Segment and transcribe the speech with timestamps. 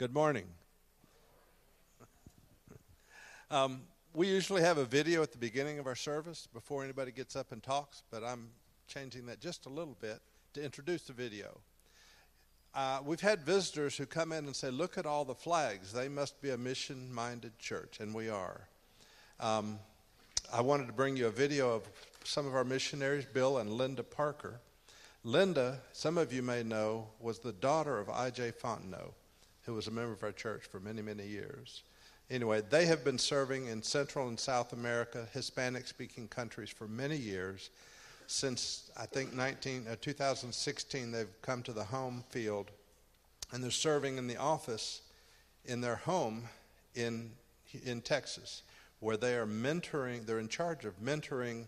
[0.00, 0.46] Good morning.
[3.50, 3.82] Um,
[4.14, 7.52] we usually have a video at the beginning of our service before anybody gets up
[7.52, 8.48] and talks, but I'm
[8.86, 10.20] changing that just a little bit
[10.54, 11.60] to introduce the video.
[12.74, 15.92] Uh, we've had visitors who come in and say, Look at all the flags.
[15.92, 18.68] They must be a mission minded church, and we are.
[19.38, 19.78] Um,
[20.50, 21.86] I wanted to bring you a video of
[22.24, 24.60] some of our missionaries, Bill and Linda Parker.
[25.24, 28.52] Linda, some of you may know, was the daughter of I.J.
[28.52, 29.12] Fontenot,
[29.64, 31.82] who was a member of our church for many, many years.
[32.30, 37.16] Anyway, they have been serving in Central and South America, Hispanic speaking countries for many
[37.16, 37.70] years.
[38.26, 42.70] Since I think 19, uh, 2016, they've come to the home field
[43.52, 45.02] and they're serving in the office
[45.64, 46.44] in their home
[46.94, 47.32] in,
[47.84, 48.62] in Texas,
[49.00, 51.66] where they are mentoring, they're in charge of mentoring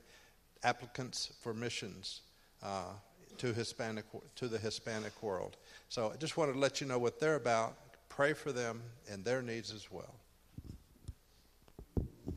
[0.62, 2.20] applicants for missions.
[2.62, 2.92] Uh,
[3.38, 4.04] to Hispanic
[4.36, 5.56] to the Hispanic world.
[5.92, 7.76] So I just wanted to let you know what they're about.
[8.08, 8.80] Pray for them
[9.10, 10.14] and their needs as well.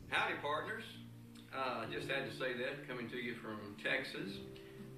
[0.10, 0.84] Howdy, partners.
[1.58, 4.40] Uh, just had to say that coming to you from Texas.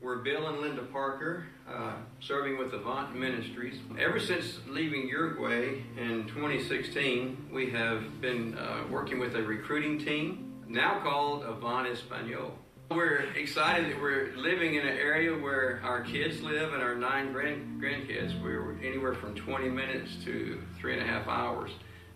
[0.02, 3.78] We're Bill and Linda Parker, uh, serving with Avant Ministries.
[4.00, 10.64] Ever since leaving Uruguay in 2016, we have been uh, working with a recruiting team,
[10.68, 12.58] now called Avant Espanol.
[12.90, 17.34] We're excited that we're living in an area where our kids live and our nine
[17.34, 18.42] grand, grandkids.
[18.42, 21.72] We're anywhere from 20 minutes to three and a half hours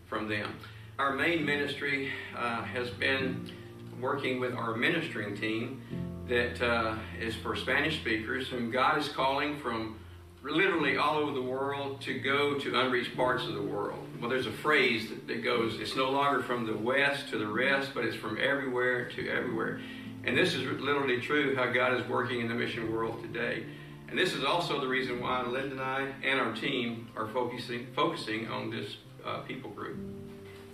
[0.08, 0.56] from them.
[0.98, 3.52] Our main ministry uh, has been
[4.00, 5.82] working with our ministering team
[6.30, 10.00] that uh, is for Spanish speakers whom God is calling from
[10.42, 14.08] literally all over the world to go to unreached parts of the world.
[14.22, 17.48] Well, there's a phrase that, that goes, it's no longer from the west to the
[17.48, 19.82] rest, but it's from everywhere to everywhere.
[20.24, 23.66] And this is literally true how God is working in the mission world today.
[24.08, 27.88] And this is also the reason why Linda and I and our team are focusing
[27.96, 29.98] focusing on this uh, people group.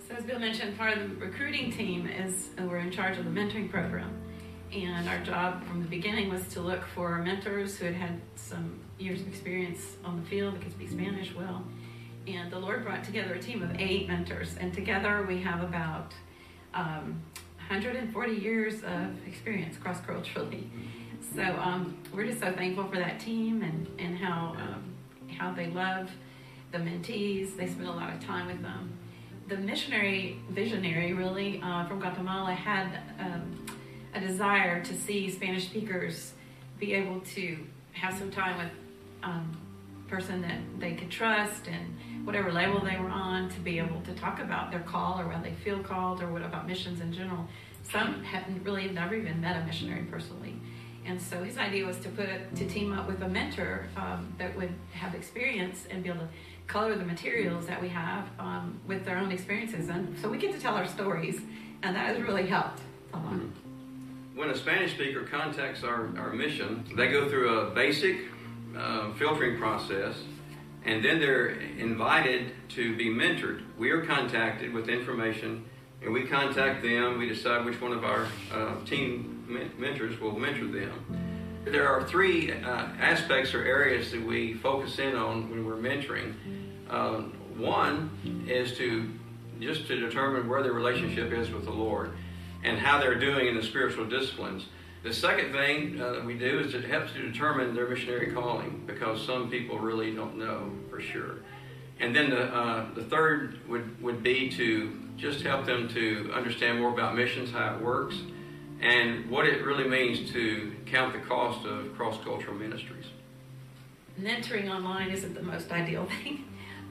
[0.06, 3.24] So as Bill mentioned, part of the recruiting team is uh, we're in charge of
[3.24, 4.10] the mentoring program.
[4.72, 8.80] And our job from the beginning was to look for mentors who had had some
[8.98, 11.64] years of experience on the field that could speak Spanish well.
[12.26, 14.56] And the Lord brought together a team of eight mentors.
[14.58, 16.12] And together we have about
[16.74, 17.22] um,
[17.68, 20.70] 140 years of experience cross culturally.
[21.34, 24.94] So um, we're just so thankful for that team and, and how, um,
[25.36, 26.10] how they love
[26.72, 27.58] the mentees.
[27.58, 28.94] They spend a lot of time with them.
[29.48, 33.66] The missionary visionary, really, uh, from Guatemala had um,
[34.14, 36.32] a desire to see Spanish speakers
[36.78, 37.58] be able to
[37.92, 38.72] have some time with
[39.22, 39.54] um,
[40.08, 41.94] person that they could trust and
[42.28, 45.44] whatever level they were on to be able to talk about their call or whether
[45.44, 47.48] they feel called or what about missions in general.
[47.90, 50.54] Some hadn't really never even met a missionary personally.
[51.06, 54.30] And so his idea was to put it, to team up with a mentor um,
[54.36, 56.28] that would have experience and be able to
[56.66, 59.88] color the materials that we have um, with their own experiences.
[59.88, 61.40] And so we get to tell our stories,
[61.82, 62.80] and that has really helped
[63.14, 63.32] a lot.
[63.32, 64.38] Mm-hmm.
[64.38, 68.18] When a Spanish speaker contacts our, our mission, they go through a basic
[68.76, 70.14] uh, filtering process,
[70.88, 73.60] and then they're invited to be mentored.
[73.76, 75.66] We are contacted with information,
[76.00, 77.18] and we contact them.
[77.18, 81.62] We decide which one of our uh, team mentors will mentor them.
[81.66, 86.32] There are three uh, aspects or areas that we focus in on when we're mentoring.
[86.88, 89.12] Um, one is to
[89.60, 92.12] just to determine where their relationship is with the Lord
[92.64, 94.64] and how they're doing in the spiritual disciplines.
[95.02, 98.82] The second thing uh, that we do is it helps to determine their missionary calling
[98.86, 101.36] because some people really don't know for sure.
[102.00, 106.80] And then the, uh, the third would, would be to just help them to understand
[106.80, 108.16] more about missions, how it works,
[108.80, 113.06] and what it really means to count the cost of cross cultural ministries.
[114.20, 116.44] Mentoring online isn't the most ideal thing,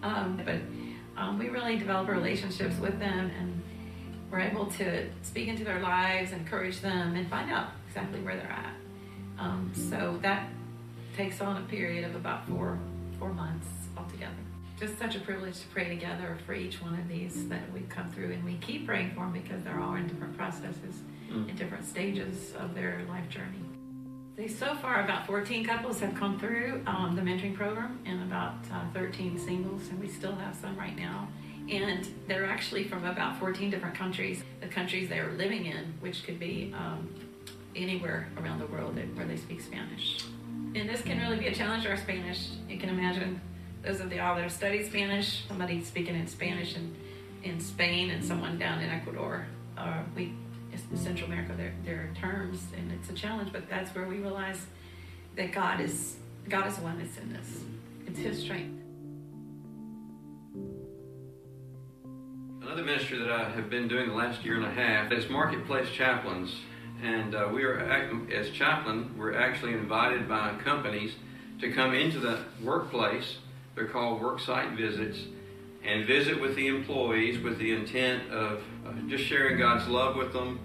[0.04, 0.58] um, but
[1.22, 3.62] um, we really develop relationships with them and
[4.32, 8.46] we're able to speak into their lives, encourage them, and find out exactly where they're
[8.52, 8.76] at.
[9.40, 10.50] Um, so that
[11.16, 12.78] takes on a period of about four
[13.18, 14.36] four months altogether.
[14.80, 18.12] Just such a privilege to pray together for each one of these that we've come
[18.12, 21.02] through, and we keep praying for them because they're all in different processes,
[21.32, 21.50] mm.
[21.50, 23.64] in different stages of their life journey.
[24.36, 28.54] They, so far, about 14 couples have come through um, the mentoring program, and about
[28.72, 31.28] uh, 13 singles, and we still have some right now.
[31.72, 36.40] And they're actually from about 14 different countries, the countries they're living in, which could
[36.40, 37.10] be um,
[37.78, 40.26] anywhere around the world that, where they speak Spanish.
[40.76, 42.50] And this can really be a challenge to our Spanish.
[42.68, 43.40] You can imagine
[43.84, 46.96] those of the all that have studied Spanish, somebody speaking in Spanish in,
[47.44, 50.34] in Spain and someone down in Ecuador, or we,
[50.96, 51.54] Central America,
[51.86, 54.66] there are terms, and it's a challenge, but that's where we realize
[55.36, 56.18] that God is,
[56.50, 57.62] God is the one that's in this.
[58.06, 58.74] It's His strength.
[62.62, 65.90] Another ministry that I have been doing the last year and a half is Marketplace
[65.90, 66.54] Chaplains.
[67.02, 71.16] And uh, we are, as chaplain, we're actually invited by companies
[71.60, 73.38] to come into the workplace.
[73.76, 75.20] They're called worksite visits
[75.84, 80.34] and visit with the employees with the intent of uh, just sharing God's love with
[80.34, 80.60] them,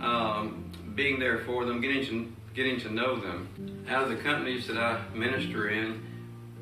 [0.00, 3.84] um, being there for them, getting to, getting to know them.
[3.88, 6.02] Out of the companies that I minister in,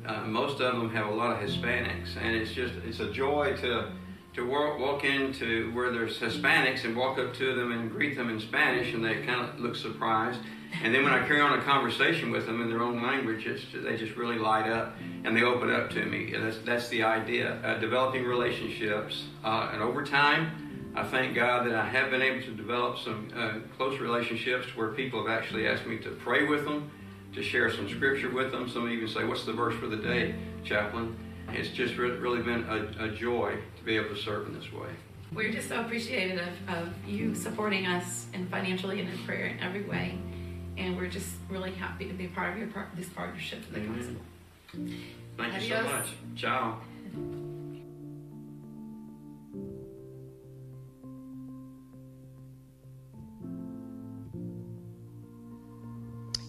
[0.05, 3.55] uh, most of them have a lot of Hispanics, and it's just it's a joy
[3.57, 3.91] to
[4.33, 8.39] to walk, into where there's Hispanics and walk up to them and greet them in
[8.39, 10.39] Spanish, and they kind of look surprised.
[10.83, 13.97] And then when I carry on a conversation with them in their own language, they
[13.97, 16.33] just really light up and they open up to me.
[16.33, 19.25] And that's, that's the idea uh, developing relationships.
[19.43, 23.29] Uh, and over time, I thank God that I have been able to develop some
[23.35, 26.91] uh, close relationships where people have actually asked me to pray with them,
[27.33, 28.69] to share some scripture with them.
[28.69, 31.17] Some even say, What's the verse for the day, chaplain?
[31.53, 34.89] It's just really been a, a joy to be able to serve in this way.
[35.33, 39.59] We're just so appreciative of, of you supporting us and financially and in prayer in
[39.59, 40.17] every way
[40.79, 43.73] and we're just really happy to be a part of your par- this partnership with
[43.73, 44.17] the Amen.
[44.73, 44.95] council.
[45.37, 46.07] Thank you so much.
[46.35, 46.79] Ciao.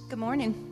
[0.08, 0.69] Good morning.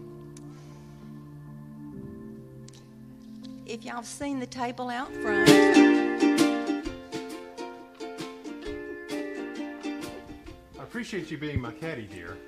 [3.69, 5.47] If y'all have seen the table out front,
[10.79, 12.39] I appreciate you being my caddy, dear.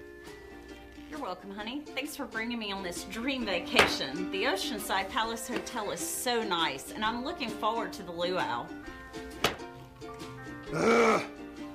[1.10, 1.82] You're welcome, honey.
[1.94, 4.30] Thanks for bringing me on this dream vacation.
[4.30, 8.66] The Oceanside Palace Hotel is so nice, and I'm looking forward to the luau.
[10.72, 11.22] I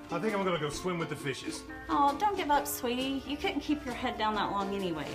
[0.10, 1.62] think I'm gonna go swim with the fishes.
[1.88, 3.22] Oh, don't give up, sweetie.
[3.28, 5.08] You couldn't keep your head down that long anyway.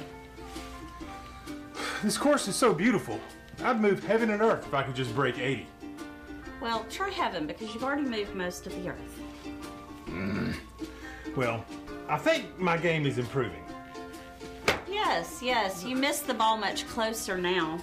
[2.04, 3.18] This course is so beautiful.
[3.62, 5.66] I'd move heaven and earth if I could just break 80.
[6.60, 9.20] Well, try heaven because you've already moved most of the earth.
[11.36, 11.64] Well,
[12.08, 13.62] I think my game is improving.
[14.88, 17.78] Yes, yes, you missed the ball much closer now.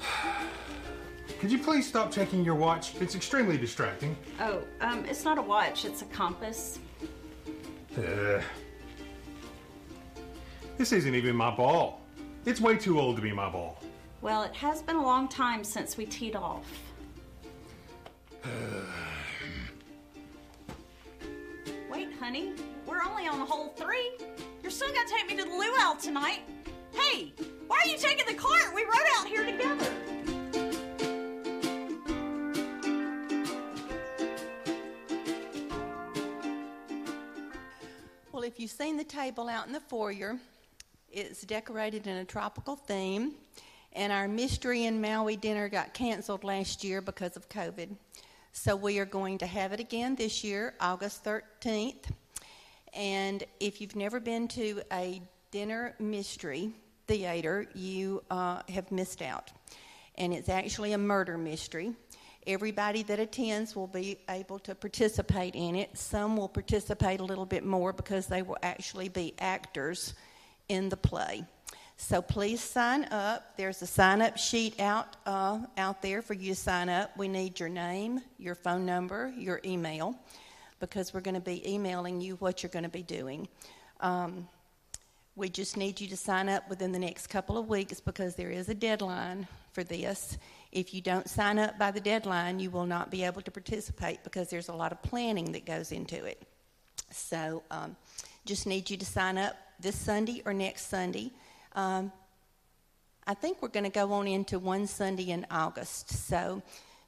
[1.40, 2.94] Could you please stop checking your watch?
[3.00, 4.16] It's extremely distracting.
[4.38, 6.78] Oh, um, it's not a watch, it's a compass.
[7.98, 8.40] Uh,
[10.78, 12.00] this isn't even my ball.
[12.46, 13.78] It's way too old to be my ball.
[14.22, 16.64] Well, it has been a long time since we teed off.
[21.90, 22.52] Wait, honey,
[22.86, 24.12] we're only on hole three.
[24.62, 26.42] You're still gonna take me to the luau tonight.
[26.92, 27.32] Hey,
[27.66, 28.72] why are you taking the cart?
[28.72, 29.90] We rode out here together.
[38.30, 40.38] well, if you've seen the table out in the foyer,
[41.10, 43.34] it's decorated in a tropical theme.
[43.94, 47.94] And our mystery in Maui dinner got canceled last year because of COVID.
[48.52, 52.04] So we are going to have it again this year, August 13th.
[52.94, 56.72] And if you've never been to a dinner mystery
[57.06, 59.50] theater, you uh, have missed out.
[60.16, 61.92] And it's actually a murder mystery.
[62.46, 65.96] Everybody that attends will be able to participate in it.
[65.96, 70.14] Some will participate a little bit more because they will actually be actors
[70.68, 71.44] in the play.
[72.02, 73.56] So please sign up.
[73.56, 77.16] There's a sign up sheet out uh, out there for you to sign up.
[77.16, 80.18] We need your name, your phone number, your email,
[80.80, 83.46] because we're going to be emailing you what you're going to be doing.
[84.00, 84.48] Um,
[85.36, 88.50] we just need you to sign up within the next couple of weeks because there
[88.50, 90.38] is a deadline for this.
[90.72, 94.24] If you don't sign up by the deadline, you will not be able to participate
[94.24, 96.42] because there's a lot of planning that goes into it.
[97.12, 97.94] So, um,
[98.44, 101.30] just need you to sign up this Sunday or next Sunday.
[101.74, 102.12] Um,
[103.26, 106.10] I think we're going to go on into one Sunday in August.
[106.28, 106.62] So,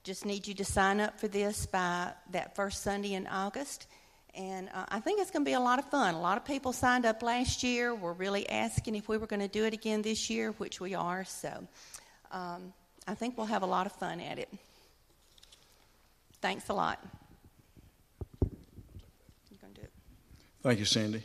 [0.05, 3.87] just need you to sign up for this by that first Sunday in August.
[4.35, 6.15] And uh, I think it's going to be a lot of fun.
[6.15, 7.95] A lot of people signed up last year.
[7.95, 10.95] We're really asking if we were going to do it again this year, which we
[10.95, 11.25] are.
[11.25, 11.67] So
[12.33, 12.73] um,
[13.07, 14.49] I think we'll have a lot of fun at it.
[16.43, 17.03] Thanks a lot.
[20.63, 21.23] Thank you, Cindy.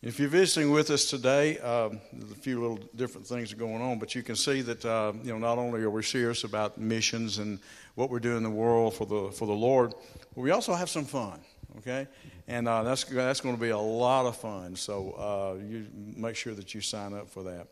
[0.00, 3.98] If you're visiting with us today, there's a few little different things are going on,
[3.98, 7.38] but you can see that uh, you know not only are we serious about missions
[7.38, 7.58] and
[7.96, 9.94] what we're doing in the world for the for the Lord,
[10.36, 11.40] but we also have some fun.
[11.78, 12.06] Okay,
[12.46, 14.76] and uh, that's that's going to be a lot of fun.
[14.76, 17.66] So uh, you make sure that you sign up for that.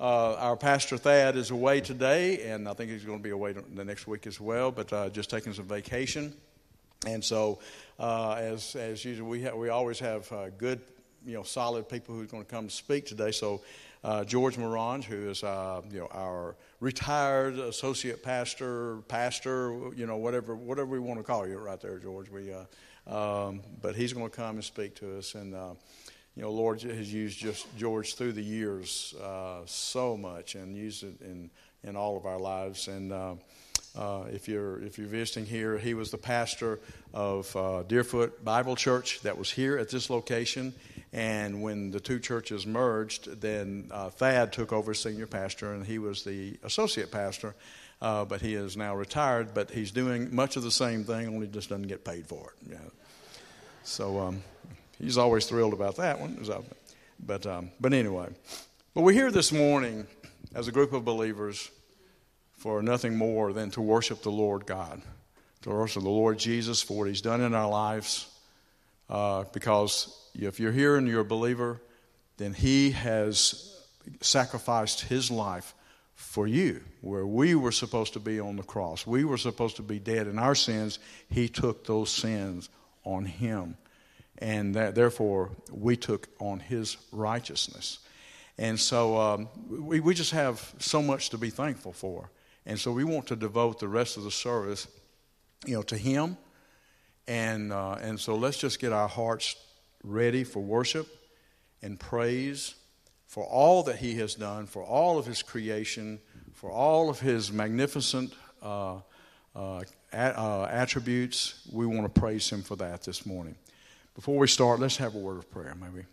[0.00, 3.52] Uh, our pastor Thad is away today, and I think he's going to be away
[3.52, 4.70] the next week as well.
[4.70, 6.32] But uh, just taking some vacation,
[7.06, 7.58] and so
[7.98, 10.80] uh, as as usual, we ha- we always have uh, good,
[11.26, 13.32] you know, solid people who are going to come to speak today.
[13.32, 13.62] So
[14.04, 20.16] uh, George Morange, who is uh, you know our retired associate pastor, pastor, you know
[20.16, 22.30] whatever whatever we want to call you right there, George.
[22.30, 25.74] We, uh, um, but he's going to come and speak to us, and uh,
[26.36, 31.02] you know Lord has used just George through the years uh, so much, and used
[31.02, 31.50] it in
[31.82, 33.12] in all of our lives, and.
[33.96, 36.80] Uh, if you're if you're visiting here, he was the pastor
[37.14, 37.52] of
[37.88, 40.74] Deerfoot Bible Church that was here at this location,
[41.12, 45.86] and when the two churches merged, then uh, Thad took over as senior pastor, and
[45.86, 47.54] he was the associate pastor.
[48.02, 51.46] Uh, but he is now retired, but he's doing much of the same thing, only
[51.46, 52.78] just doesn't get paid for it.
[53.84, 54.42] So um,
[54.98, 56.38] he's always thrilled about that one.
[57.24, 58.28] But, um, but anyway,
[58.92, 60.06] but we're here this morning
[60.54, 61.70] as a group of believers
[62.56, 65.02] for nothing more than to worship the Lord God,
[65.62, 68.28] to worship the Lord Jesus for what he's done in our lives.
[69.08, 71.80] Uh, because if you're here and you're a believer,
[72.36, 73.72] then He has
[74.20, 75.74] sacrificed His life
[76.14, 76.82] for you.
[77.00, 80.26] Where we were supposed to be on the cross, we were supposed to be dead
[80.26, 80.98] in our sins,
[81.30, 82.68] He took those sins
[83.04, 83.76] on Him.
[84.38, 88.00] And that, therefore, we took on His righteousness.
[88.58, 92.30] And so um, we, we just have so much to be thankful for.
[92.66, 94.88] And so we want to devote the rest of the service,
[95.64, 96.36] you know, to Him.
[97.28, 99.56] And, uh, and so let's just get our hearts
[100.02, 101.06] ready for worship
[101.82, 102.74] and praise
[103.26, 106.18] for all that He has done, for all of His creation,
[106.52, 108.96] for all of His magnificent uh,
[109.54, 111.68] uh, uh, attributes.
[111.72, 113.56] We want to praise Him for that this morning.
[114.14, 116.06] Before we start, let's have a word of prayer, maybe.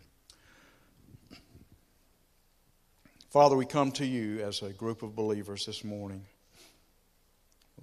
[3.30, 6.24] Father, we come to you as a group of believers this morning.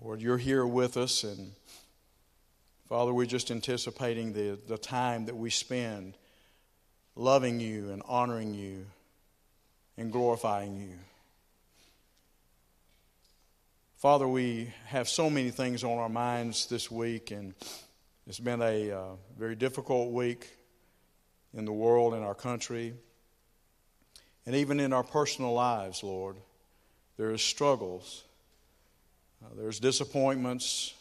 [0.03, 1.51] Lord, you're here with us, and
[2.89, 6.17] Father, we're just anticipating the, the time that we spend
[7.15, 8.87] loving you and honoring you
[9.99, 10.95] and glorifying you.
[13.97, 17.53] Father, we have so many things on our minds this week, and
[18.25, 19.03] it's been a uh,
[19.37, 20.49] very difficult week
[21.53, 22.95] in the world, in our country,
[24.47, 26.37] and even in our personal lives, Lord.
[27.17, 28.23] There is struggles,
[29.43, 30.93] uh, there's disappointments,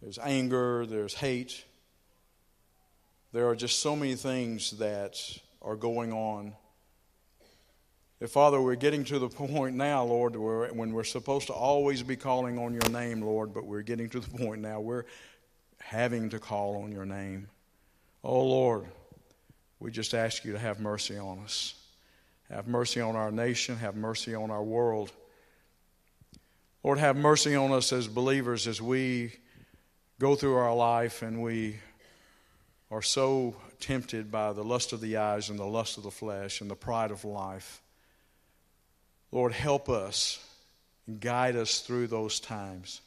[0.00, 1.64] there's anger, there's hate.
[3.32, 5.16] There are just so many things that
[5.62, 6.54] are going on.
[8.18, 12.02] If, Father, we're getting to the point now, Lord, where, when we're supposed to always
[12.02, 15.04] be calling on your name, Lord, but we're getting to the point now we're
[15.78, 17.48] having to call on your name.
[18.22, 18.86] Oh, Lord,
[19.78, 21.74] we just ask you to have mercy on us.
[22.50, 23.76] Have mercy on our nation.
[23.76, 25.12] Have mercy on our world.
[26.82, 29.34] Lord, have mercy on us as believers as we
[30.18, 31.76] go through our life and we
[32.90, 36.62] are so tempted by the lust of the eyes and the lust of the flesh
[36.62, 37.82] and the pride of life.
[39.30, 40.42] Lord, help us
[41.06, 43.02] and guide us through those times.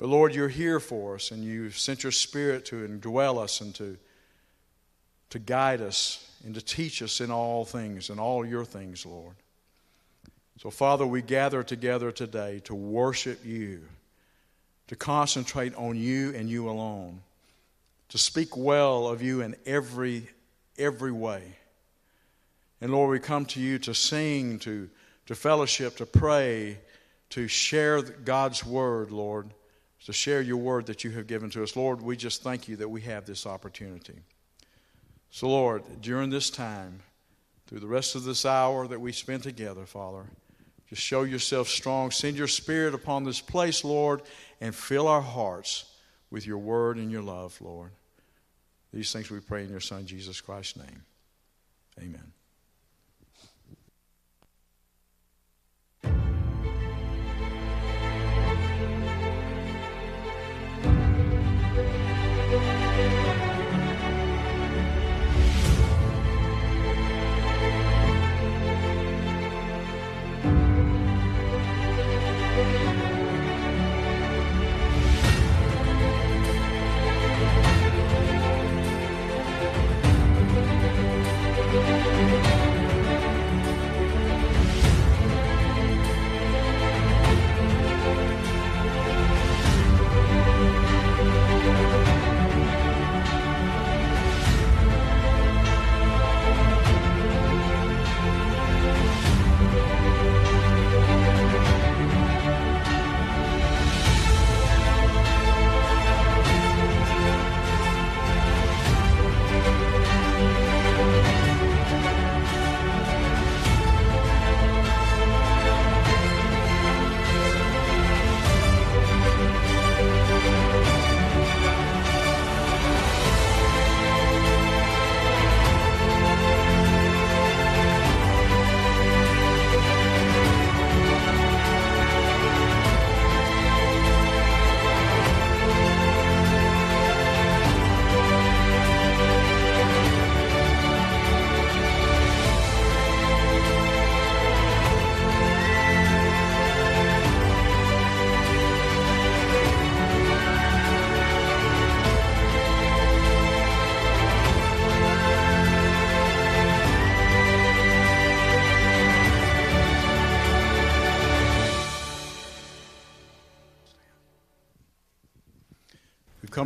[0.00, 3.72] But Lord, you're here for us and you've sent your spirit to indwell us and
[3.76, 3.96] to,
[5.30, 9.36] to guide us and to teach us in all things, in all your things, Lord.
[10.60, 13.82] So, Father, we gather together today to worship you
[14.88, 17.20] to concentrate on you and you alone,
[18.08, 20.26] to speak well of you in every,
[20.76, 21.42] every way.
[22.80, 24.88] And Lord, we come to you to sing, to,
[25.26, 26.78] to fellowship, to pray,
[27.30, 29.52] to share God's word, Lord,
[30.06, 31.76] to share your word that you have given to us.
[31.76, 34.18] Lord, we just thank you that we have this opportunity.
[35.30, 37.00] So, Lord, during this time,
[37.66, 40.24] through the rest of this hour that we spend together, Father,
[40.88, 42.10] just show yourself strong.
[42.10, 44.22] Send your spirit upon this place, Lord,
[44.60, 45.84] and fill our hearts
[46.30, 47.90] with your word and your love, Lord.
[48.92, 51.04] These things we pray in your Son, Jesus Christ's name.
[51.98, 52.32] Amen.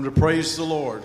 [0.02, 1.02] come to praise the Lord.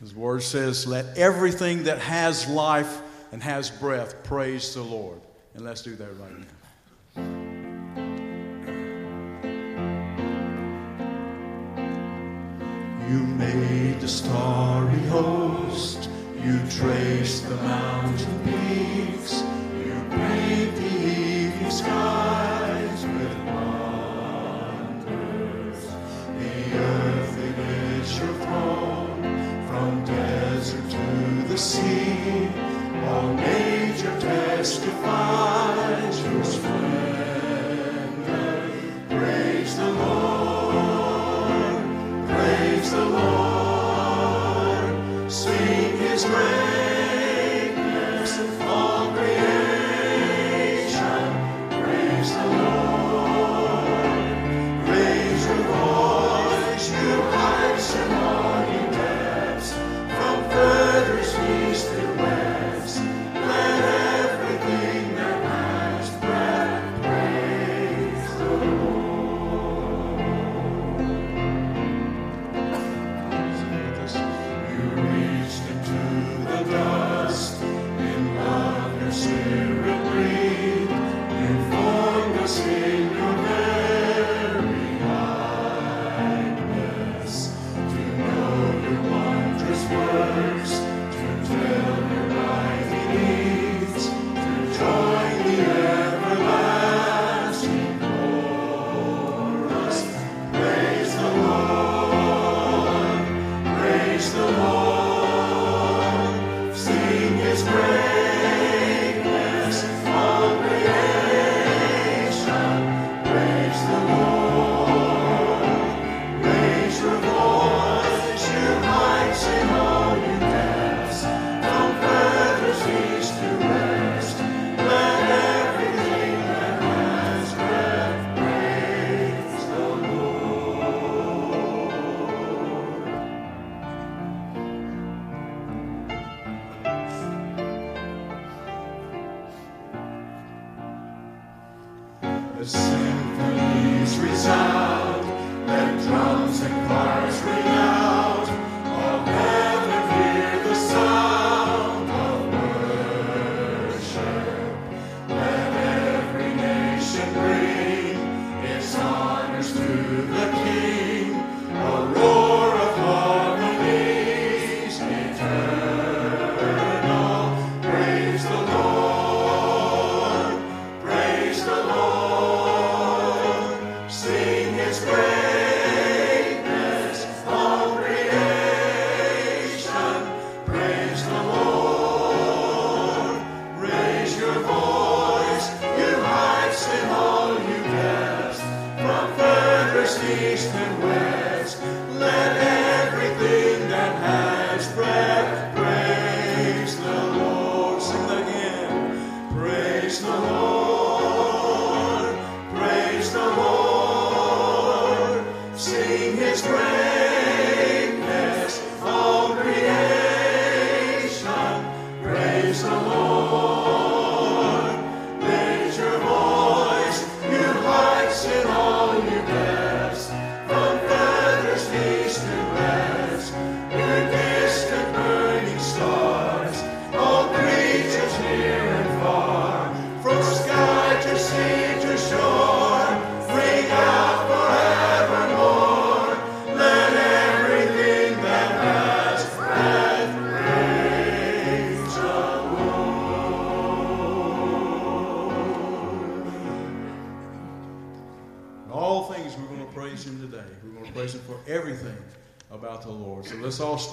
[0.00, 3.00] His word says, Let everything that has life
[3.32, 5.20] and has breath praise the Lord.
[5.54, 6.46] And let's do that right now.
[13.08, 16.10] You made the starry host,
[16.42, 19.42] you traced the mountain peaks,
[19.78, 20.73] you braved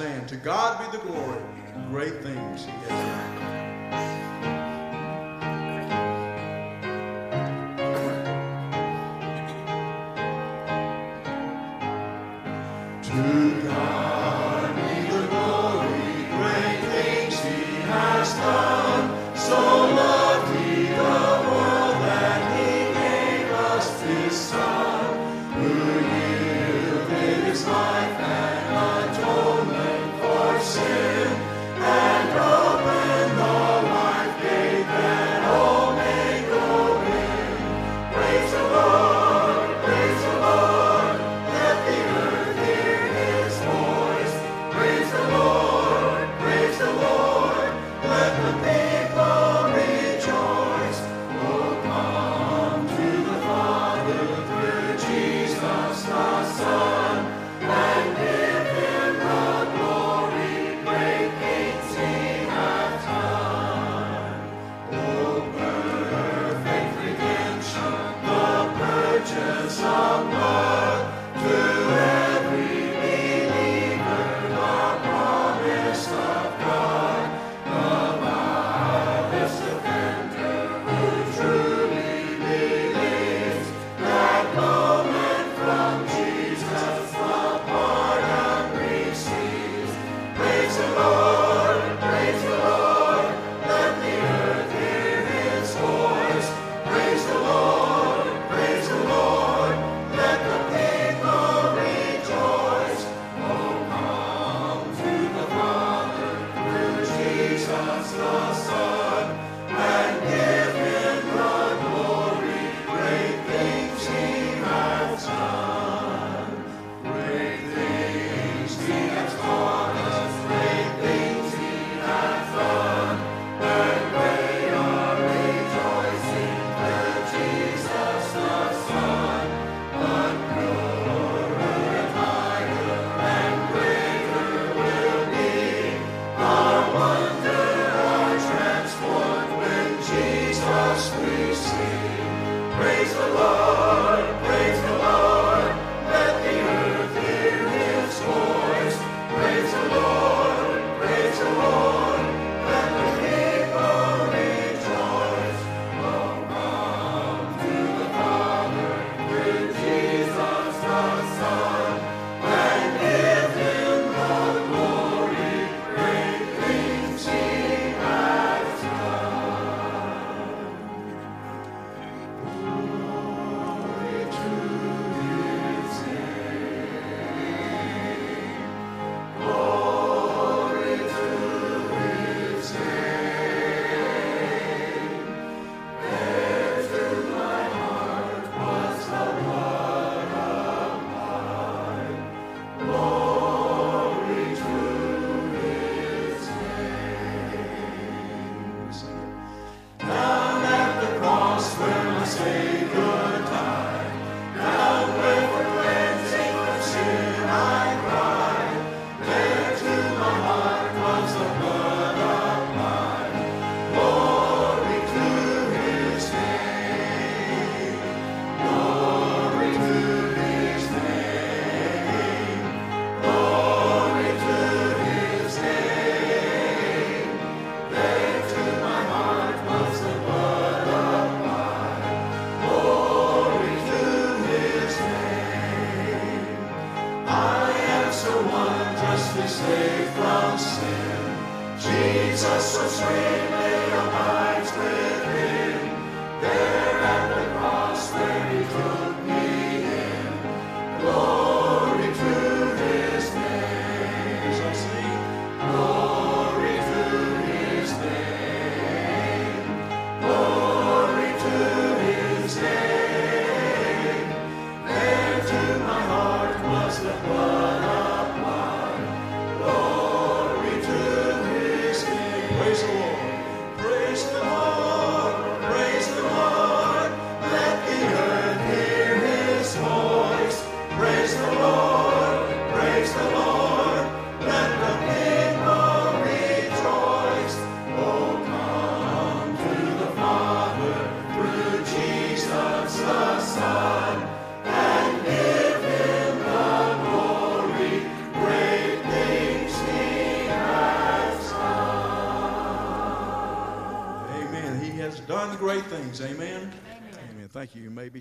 [0.02, 1.44] To God be the glory.
[1.92, 3.01] Great things He has done.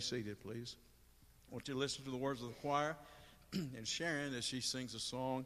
[0.01, 0.77] Be seated, please.
[1.51, 2.97] I want you to listen to the words of the choir
[3.53, 5.45] and Sharon as she sings a song.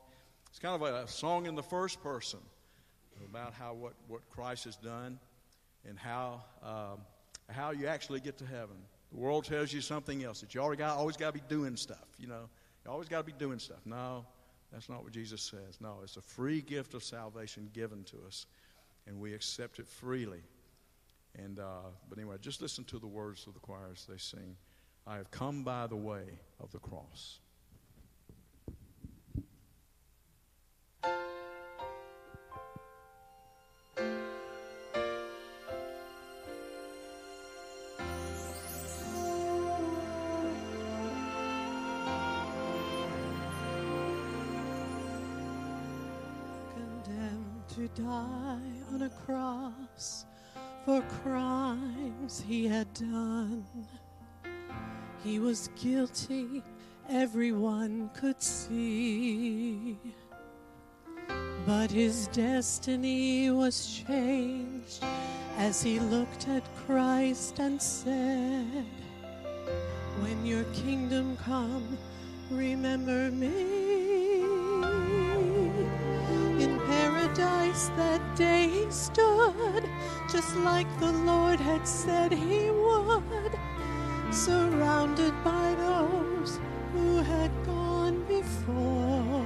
[0.49, 2.39] It's kind of a song in the first person
[3.29, 5.19] about how what, what Christ has done
[5.89, 7.01] and how um,
[7.51, 8.77] how you actually get to heaven.
[9.11, 11.77] The world tells you something else that you already got, always got to be doing
[11.77, 12.07] stuff.
[12.21, 12.49] You know,
[12.85, 13.81] you always got to be doing stuff.
[13.85, 14.25] No,
[14.73, 15.81] that's not what Jesus says.
[15.81, 18.47] No, it's a free gift of salvation given to us,
[19.09, 20.43] and we accept it freely.
[21.37, 24.57] And uh, but anyway, just listen to the words of the choir as they sing.
[25.07, 27.41] I have come by the way of the cross.
[47.75, 48.61] to die
[48.93, 50.27] on a cross
[50.85, 53.65] for crimes he had done.
[55.23, 56.63] He was guilty,
[57.09, 59.97] everyone could see.
[61.67, 65.03] But his destiny was changed
[65.57, 68.85] as he looked at Christ and said,
[70.21, 71.97] When your kingdom come,
[72.51, 74.43] remember me.
[76.63, 79.84] In paradise that day he stood,
[80.35, 83.53] just like the Lord had said he would,
[84.33, 86.59] surrounded by those
[86.93, 89.45] who had gone before.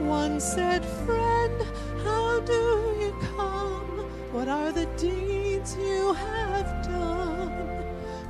[0.00, 1.62] One said, Friend,
[2.02, 2.62] how do
[3.02, 4.06] you come?
[4.32, 7.84] What are the deeds you have done?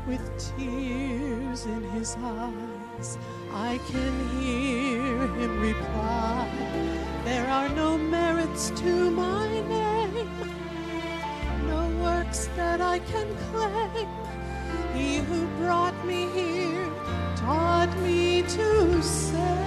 [0.09, 3.19] With tears in his eyes,
[3.53, 6.49] I can hear him reply,
[7.25, 9.92] There are no merits to my name,
[12.33, 14.09] works that I can claim.
[14.95, 16.89] He who brought me here
[17.37, 19.62] taught me to say,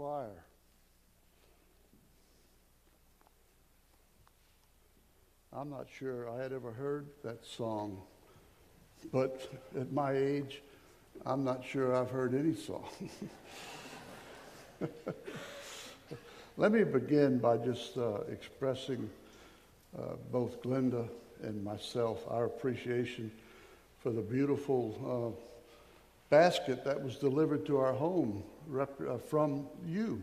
[0.00, 0.44] choir.
[5.52, 8.00] I'm not sure I had ever heard that song,
[9.12, 10.62] but at my age,
[11.26, 12.88] I'm not sure I've heard any song.
[16.56, 19.10] Let me begin by just uh, expressing
[19.98, 21.06] uh, both Glenda
[21.42, 23.30] and myself our appreciation
[23.98, 25.44] for the beautiful uh,
[26.30, 30.22] basket that was delivered to our home rep- uh, from you,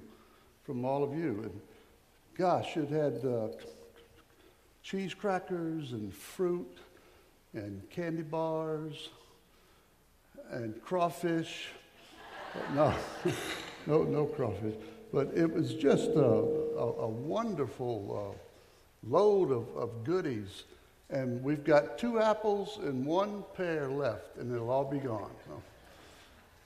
[0.64, 1.42] from all of you.
[1.44, 1.62] And
[2.38, 3.50] gosh, it had uh,
[4.82, 6.78] cheese crackers and fruit
[7.54, 9.10] and candy bars
[10.52, 11.68] and crawfish.
[12.74, 12.94] no,
[13.88, 14.76] no, no crawfish.
[15.14, 20.64] But it was just a, a, a wonderful uh, load of, of goodies.
[21.10, 25.32] And we've got two apples and one pear left, and it'll all be gone.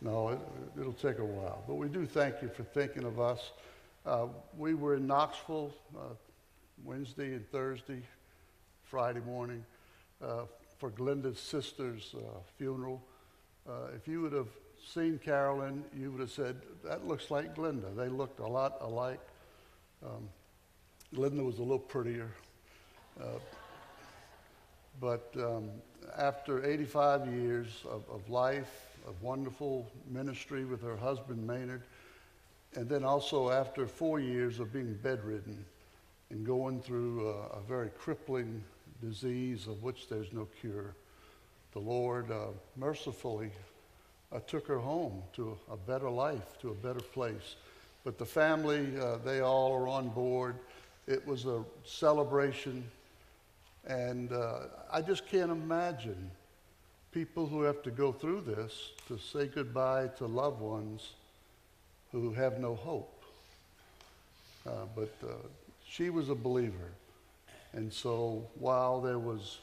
[0.02, 0.40] No, it,
[0.76, 1.64] will take a while.
[1.68, 3.52] But we do thank you for thinking of us.
[4.04, 4.28] Uh,
[4.58, 6.16] we were in Knoxville uh,
[6.84, 8.02] Wednesday and Thursday,
[8.84, 9.64] Friday morning
[10.24, 10.46] uh,
[10.80, 13.00] for Glenda's sister's uh, funeral.
[13.70, 14.48] Uh, if you would have
[14.84, 17.96] seen Carolyn, you would have said, That looks like Glenda.
[17.96, 19.20] They looked a lot alike.
[20.04, 20.28] Um,
[21.14, 22.32] Glenda was a little prettier.
[23.22, 23.26] Uh,
[25.00, 25.70] but um,
[26.18, 31.82] after 85 years of, of life, of wonderful ministry with her husband, Maynard.
[32.76, 35.66] And then also after four years of being bedridden
[36.30, 38.64] and going through a, a very crippling
[39.02, 40.96] disease of which there's no cure,
[41.74, 42.48] the Lord uh,
[42.78, 43.52] mercifully
[44.32, 47.56] uh, took her home to a better life, to a better place.
[48.04, 50.56] But the family, uh, they all are on board.
[51.08, 52.84] It was a celebration.
[53.86, 54.60] And uh,
[54.92, 56.32] I just can't imagine
[57.12, 61.14] people who have to go through this to say goodbye to loved ones
[62.12, 63.24] who have no hope.
[64.66, 65.34] Uh, but uh,
[65.88, 66.92] she was a believer.
[67.74, 69.60] And so while there was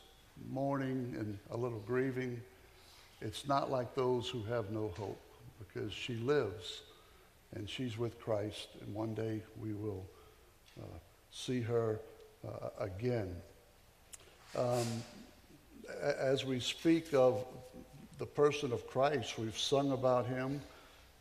[0.51, 2.41] mourning and a little grieving,
[3.21, 5.21] it's not like those who have no hope
[5.59, 6.83] because she lives
[7.55, 10.05] and she's with Christ, and one day we will
[10.79, 10.85] uh,
[11.33, 11.99] see her
[12.47, 13.35] uh, again.
[14.57, 14.87] Um,
[16.03, 17.45] as we speak of
[18.19, 20.61] the person of Christ, we've sung about him.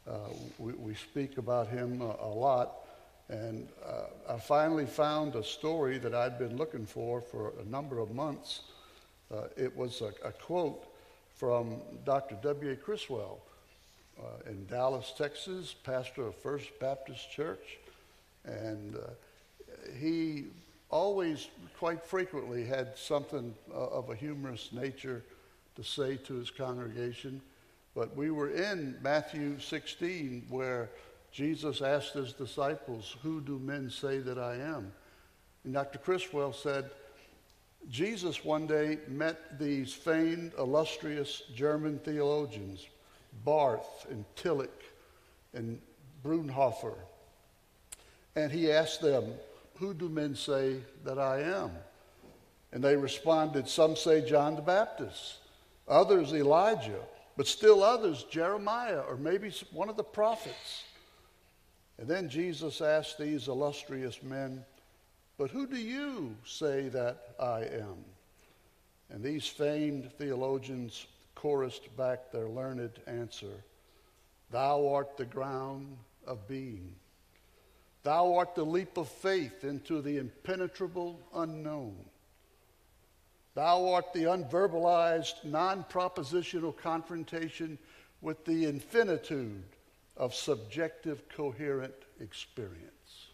[0.08, 0.18] Uh,
[0.58, 2.88] we, we, speak about him a, a lot.
[3.30, 8.00] And uh, I finally found a story that I'd been looking for for a number
[8.00, 8.62] of months.
[9.30, 10.86] Uh, it was a, a, quote
[11.36, 12.36] from Dr.
[12.42, 12.78] W.A.
[12.78, 13.40] Criswell
[14.18, 17.78] uh, in Dallas, Texas, pastor of First Baptist Church.
[18.46, 19.00] And uh,
[20.00, 20.46] he
[20.90, 25.24] always, quite frequently, had something uh, of a humorous nature
[25.76, 27.42] to say to his congregation.
[27.96, 30.90] But we were in Matthew 16 where
[31.32, 34.92] Jesus asked his disciples, Who do men say that I am?
[35.64, 36.00] And Dr.
[36.00, 36.90] Criswell said,
[37.90, 42.86] Jesus one day met these famed, illustrious German theologians,
[43.46, 44.70] Barth and Tillich
[45.54, 45.80] and
[46.24, 46.96] Bonhoeffer.
[48.36, 49.34] And he asked them,
[49.80, 51.72] who do men say that I am?
[52.72, 55.38] And they responded, Some say John the Baptist,
[55.88, 57.02] others Elijah,
[57.36, 60.84] but still others Jeremiah or maybe one of the prophets.
[61.98, 64.64] And then Jesus asked these illustrious men,
[65.38, 68.04] But who do you say that I am?
[69.10, 73.64] And these famed theologians chorused back their learned answer
[74.50, 76.96] Thou art the ground of being.
[78.04, 81.96] Thou art the leap of faith into the impenetrable unknown.
[83.54, 87.78] Thou art the unverbalized, non propositional confrontation
[88.22, 89.64] with the infinitude
[90.16, 93.28] of subjective, coherent experience.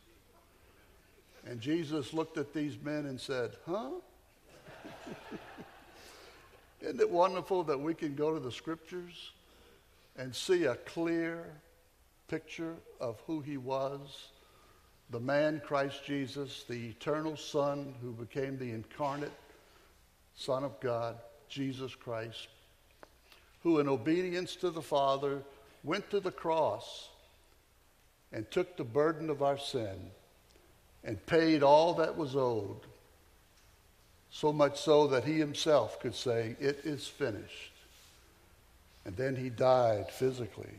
[1.45, 3.89] And Jesus looked at these men and said, Huh?
[6.81, 9.31] Isn't it wonderful that we can go to the scriptures
[10.17, 11.45] and see a clear
[12.27, 14.29] picture of who he was?
[15.09, 19.31] The man, Christ Jesus, the eternal Son who became the incarnate
[20.35, 21.17] Son of God,
[21.49, 22.47] Jesus Christ,
[23.61, 25.43] who, in obedience to the Father,
[25.83, 27.09] went to the cross
[28.31, 30.11] and took the burden of our sin
[31.03, 32.79] and paid all that was owed,
[34.31, 37.71] so much so that he himself could say, It is finished.
[39.05, 40.73] And then he died physically.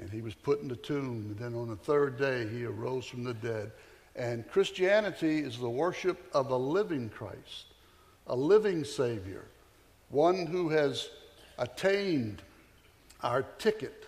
[0.00, 1.26] And he was put in the tomb.
[1.28, 3.70] And then on the third day, he arose from the dead.
[4.16, 7.66] And Christianity is the worship of a living Christ,
[8.26, 9.44] a living Savior,
[10.08, 11.10] one who has
[11.58, 12.42] attained
[13.22, 14.06] our ticket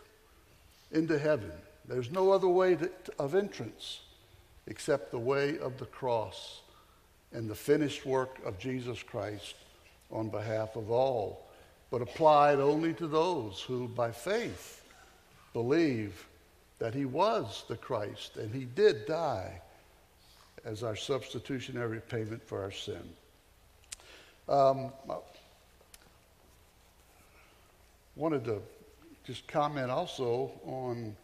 [0.90, 1.52] into heaven.
[1.86, 4.00] There's no other way to, of entrance
[4.66, 6.60] except the way of the cross
[7.32, 9.54] and the finished work of Jesus Christ
[10.10, 11.48] on behalf of all,
[11.90, 14.81] but applied only to those who, by faith,
[15.52, 16.26] believe
[16.78, 19.60] that he was the Christ and he did die
[20.64, 23.02] as our substitutionary payment for our sin.
[24.48, 25.16] Um, I
[28.16, 28.60] wanted to
[29.24, 31.16] just comment also on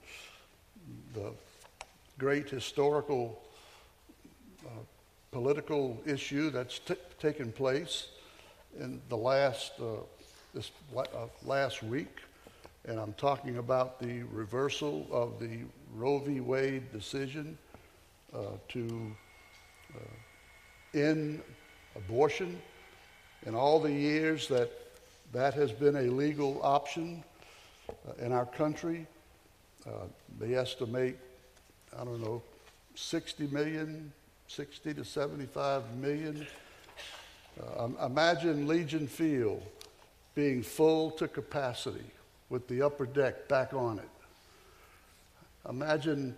[1.15, 1.33] the
[2.19, 3.41] great historical
[4.65, 4.71] uh,
[5.33, 8.09] political issue that's t- taken place
[8.79, 10.01] in the last uh,
[10.55, 11.03] this uh,
[11.45, 12.21] last week,
[12.89, 15.59] and I'm talking about the reversal of the
[15.95, 16.41] Roe v.
[16.41, 17.59] Wade decision
[18.35, 19.13] uh, to
[19.95, 21.43] uh, end
[21.95, 22.59] abortion,
[23.47, 24.71] In all the years that
[25.33, 27.23] that has been a legal option
[27.91, 29.07] uh, in our country.
[29.87, 30.07] Uh,
[30.39, 31.19] they estimate,
[31.99, 32.43] I don't know,
[32.95, 34.11] 60 million,
[34.47, 36.47] 60 to 75 million.
[37.61, 39.63] Uh, imagine Legion Field
[40.35, 42.11] being full to capacity
[42.51, 44.09] with the upper deck back on it.
[45.69, 46.37] Imagine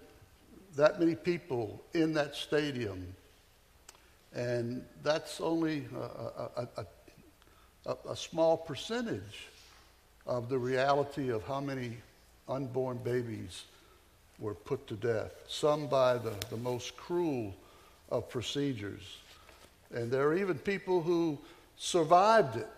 [0.76, 3.06] that many people in that stadium,
[4.34, 6.86] and that's only a, a,
[7.86, 9.48] a, a small percentage
[10.26, 11.96] of the reality of how many
[12.48, 13.64] unborn babies
[14.38, 17.54] were put to death, some by the, the most cruel
[18.10, 19.18] of procedures.
[19.92, 21.38] And there are even people who
[21.76, 22.68] survived it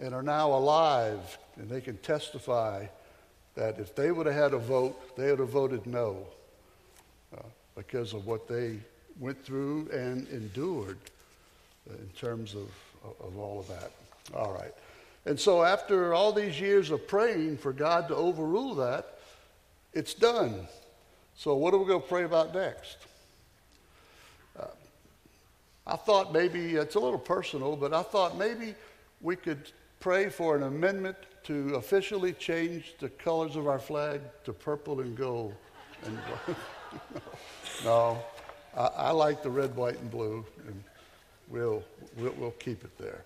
[0.00, 2.86] and are now alive, and they can testify
[3.54, 6.26] that if they would have had a vote, they would have voted no
[7.36, 7.42] uh,
[7.74, 8.78] because of what they
[9.18, 10.98] went through and endured
[11.88, 12.68] in terms of,
[13.20, 13.90] of all of that.
[14.34, 14.72] All right.
[15.24, 19.18] And so, after all these years of praying for God to overrule that,
[19.92, 20.68] it's done.
[21.36, 22.98] So, what are we going to pray about next?
[24.58, 24.66] Uh,
[25.86, 28.74] I thought maybe it's a little personal, but I thought maybe
[29.20, 29.72] we could
[30.06, 35.16] pray for an amendment to officially change the colors of our flag to purple and
[35.16, 35.52] gold.
[36.04, 36.16] And
[37.84, 38.16] no,
[38.76, 40.80] I, I, like the red, white, and blue, and
[41.48, 41.82] we'll,
[42.16, 43.24] we'll, we'll keep it there.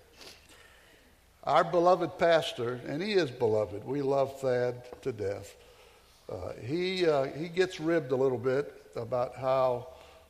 [1.44, 5.54] Our beloved pastor, and he is beloved, we love Thad to death.
[6.32, 9.88] Uh, he, uh, he gets ribbed a little bit about how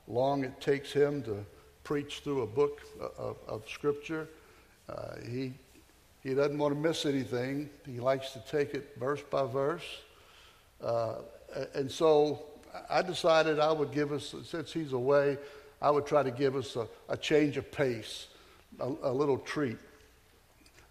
[0.09, 1.47] long it takes him to
[1.85, 2.81] preach through a book
[3.17, 4.27] of, of Scripture.
[4.89, 5.53] Uh, he,
[6.23, 9.85] he doesn't want to miss anything, he likes to take it verse by verse.
[10.83, 11.17] Uh,
[11.75, 12.43] and so
[12.89, 15.39] I decided I would give us, since he's away,
[15.83, 18.29] I would try to give us a, a change of pace,
[18.79, 19.79] a, a little treat.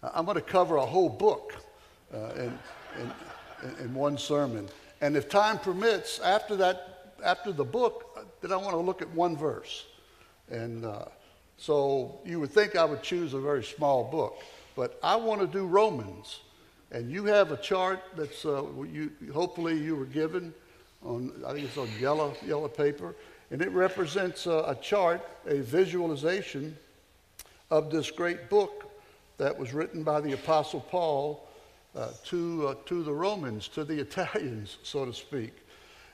[0.02, 1.54] I'm going to cover a whole book
[2.12, 2.58] uh, in,
[3.00, 4.68] in, in, one sermon.
[5.00, 9.10] And if time permits, after that, after the book, then I want to look at
[9.10, 9.86] one verse.
[10.50, 11.04] And uh,
[11.56, 14.42] so you would think I would choose a very small book,
[14.80, 16.40] but I want to do Romans.
[16.90, 20.54] And you have a chart that's uh, you, hopefully you were given
[21.04, 23.14] on, I think it's on yellow, yellow paper.
[23.50, 26.78] And it represents a chart, a visualization
[27.70, 28.90] of this great book
[29.36, 31.46] that was written by the Apostle Paul
[31.94, 35.52] uh, to, uh, to the Romans, to the Italians, so to speak.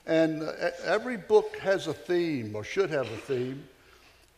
[0.05, 3.63] And uh, every book has a theme, or should have a theme.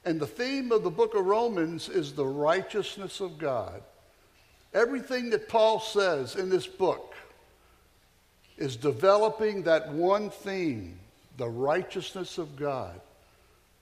[0.05, 3.81] And the theme of the book of Romans is the righteousness of God.
[4.73, 7.15] Everything that Paul says in this book
[8.57, 10.99] is developing that one theme,
[11.37, 12.99] the righteousness of God.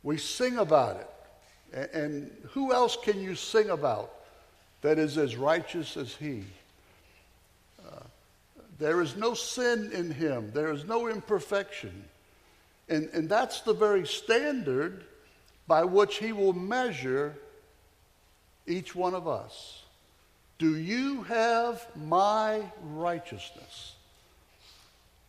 [0.04, 1.90] We sing about it.
[1.94, 4.14] And who else can you sing about
[4.82, 6.44] that is as righteous as he?
[7.86, 8.04] Uh,
[8.80, 12.06] there is no sin in him, there is no imperfection.
[12.88, 15.04] And, and that's the very standard
[15.68, 17.36] by which he will measure
[18.66, 19.77] each one of us.
[20.58, 23.96] Do you have my righteousness?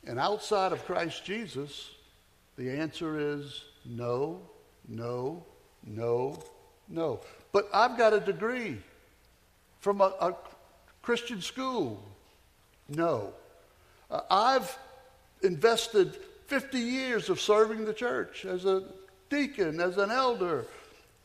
[0.07, 1.91] And outside of Christ Jesus,
[2.57, 4.41] the answer is no,
[4.89, 5.45] no,
[5.85, 6.43] no,
[6.89, 7.21] no.
[7.53, 8.79] But I've got a degree
[9.81, 10.35] from a, a
[11.03, 12.03] Christian school.
[12.89, 13.33] No.
[14.11, 14.79] Uh, I've
[15.43, 16.17] invested
[16.47, 18.85] 50 years of serving the church as a
[19.29, 20.65] deacon, as an elder,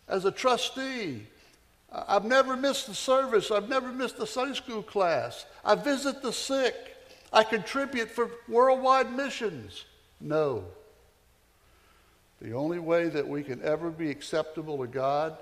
[0.08, 1.26] as a trustee.
[1.94, 3.52] I've never missed a service.
[3.52, 5.46] I've never missed a Sunday school class.
[5.64, 6.76] I visit the sick.
[7.32, 9.86] I contribute for worldwide missions.
[10.20, 10.64] No.
[12.42, 15.38] The only way that we can ever be acceptable to God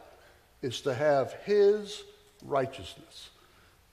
[0.61, 2.03] is to have His
[2.43, 3.29] righteousness.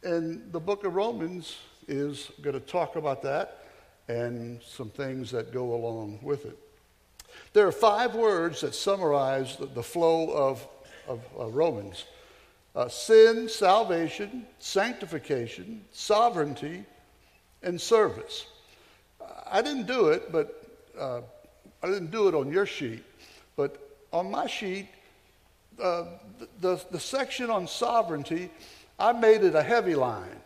[0.02, 1.56] And the book of Romans
[1.86, 3.64] is going to talk about that
[4.08, 6.58] and some things that go along with it.
[7.52, 10.66] There are five words that summarize the, the flow of,
[11.06, 12.04] of uh, Romans
[12.78, 16.84] uh, sin, salvation, sanctification, sovereignty,
[17.64, 18.46] and service.
[19.50, 20.64] I didn't do it, but
[20.96, 21.22] uh,
[21.82, 23.02] I didn't do it on your sheet,
[23.56, 24.86] but on my sheet,
[25.82, 26.04] uh,
[26.60, 28.48] the, the section on sovereignty,
[28.96, 30.40] I made it a heavy line.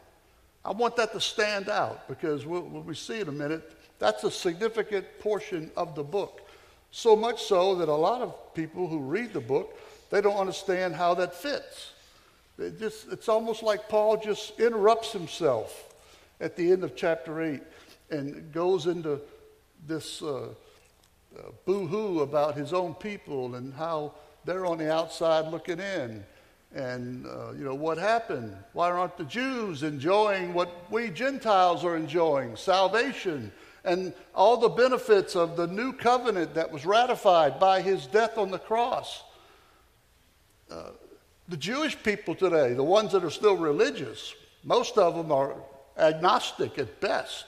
[0.64, 4.24] I want that to stand out because we'll, when we see in a minute, that's
[4.24, 6.48] a significant portion of the book.
[6.92, 9.78] So much so that a lot of people who read the book,
[10.08, 11.91] they don't understand how that fits.
[12.58, 15.94] It just, it's almost like Paul just interrupts himself
[16.40, 17.62] at the end of chapter 8
[18.10, 19.20] and goes into
[19.86, 20.48] this uh,
[21.38, 24.12] uh, boo hoo about his own people and how
[24.44, 26.24] they're on the outside looking in.
[26.74, 28.56] And, uh, you know, what happened?
[28.72, 32.56] Why aren't the Jews enjoying what we Gentiles are enjoying?
[32.56, 33.52] Salvation
[33.84, 38.50] and all the benefits of the new covenant that was ratified by his death on
[38.50, 39.22] the cross.
[40.70, 40.90] Uh,
[41.48, 44.34] the Jewish people today, the ones that are still religious,
[44.64, 45.56] most of them are
[45.98, 47.44] agnostic at best.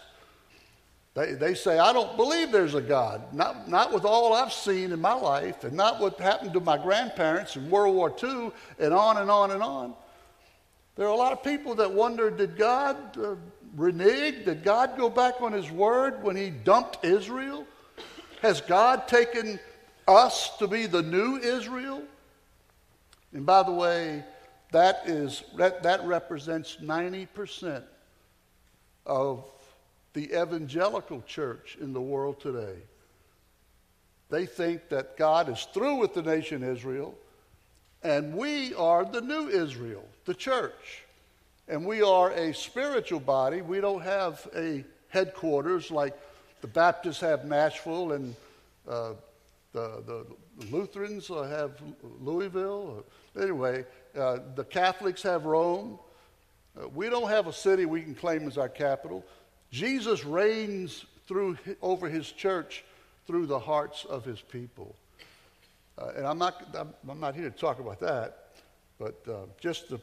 [1.15, 3.33] They, they say, I don't believe there's a God.
[3.33, 6.77] Not, not with all I've seen in my life, and not what happened to my
[6.77, 9.95] grandparents in World War II, and on and on and on.
[10.97, 13.37] There are a lot of people that wonder did God uh,
[13.77, 14.45] renege?
[14.45, 17.65] Did God go back on his word when he dumped Israel?
[18.43, 19.59] Has God taken
[20.07, 22.03] us to be the new Israel?
[23.35, 24.25] And by the way,
[24.71, 27.83] that, is, that, that represents 90%
[29.07, 29.45] of
[30.15, 32.77] the evangelical church in the world today.
[34.31, 37.15] They think that God is through with the nation Israel,
[38.03, 41.03] and we are the new Israel, the church.
[41.69, 43.63] And we are a spiritual body.
[43.63, 46.15] We don't have a headquarters like
[46.61, 48.37] the Baptists have Nashville and
[48.89, 49.13] uh,
[49.73, 50.27] the, the
[50.71, 51.73] Lutherans have
[52.21, 53.05] Louisville.
[53.41, 53.85] Anyway,
[54.19, 55.99] uh, the Catholics have Rome.
[56.79, 59.25] Uh, we don't have a city we can claim as our capital.
[59.71, 62.85] Jesus reigns through, over his church
[63.27, 64.95] through the hearts of his people.
[65.99, 68.51] Uh, and I'm not, I'm, I'm, not here to talk about that,
[68.99, 70.01] but uh, just to,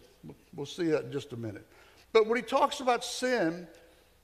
[0.55, 1.65] we'll see that in just a minute.
[2.13, 3.67] But when he talks about sin,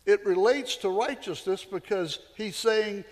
[0.05, 3.03] it relates to righteousness because he's saying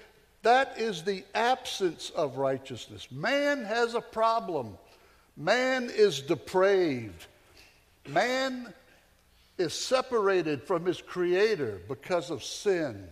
[0.44, 3.12] that is the absence of righteousness.
[3.12, 4.78] Man has a problem.
[5.38, 7.26] Man is depraved.
[8.08, 8.74] Man
[9.58, 13.08] is separated from his creator because of sin.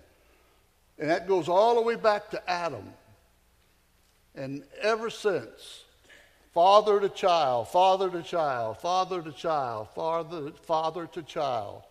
[1.00, 2.94] And that goes all the way back to Adam.
[4.36, 5.84] And ever since,
[6.54, 11.84] father to child, father to child, father to child, father, father to child,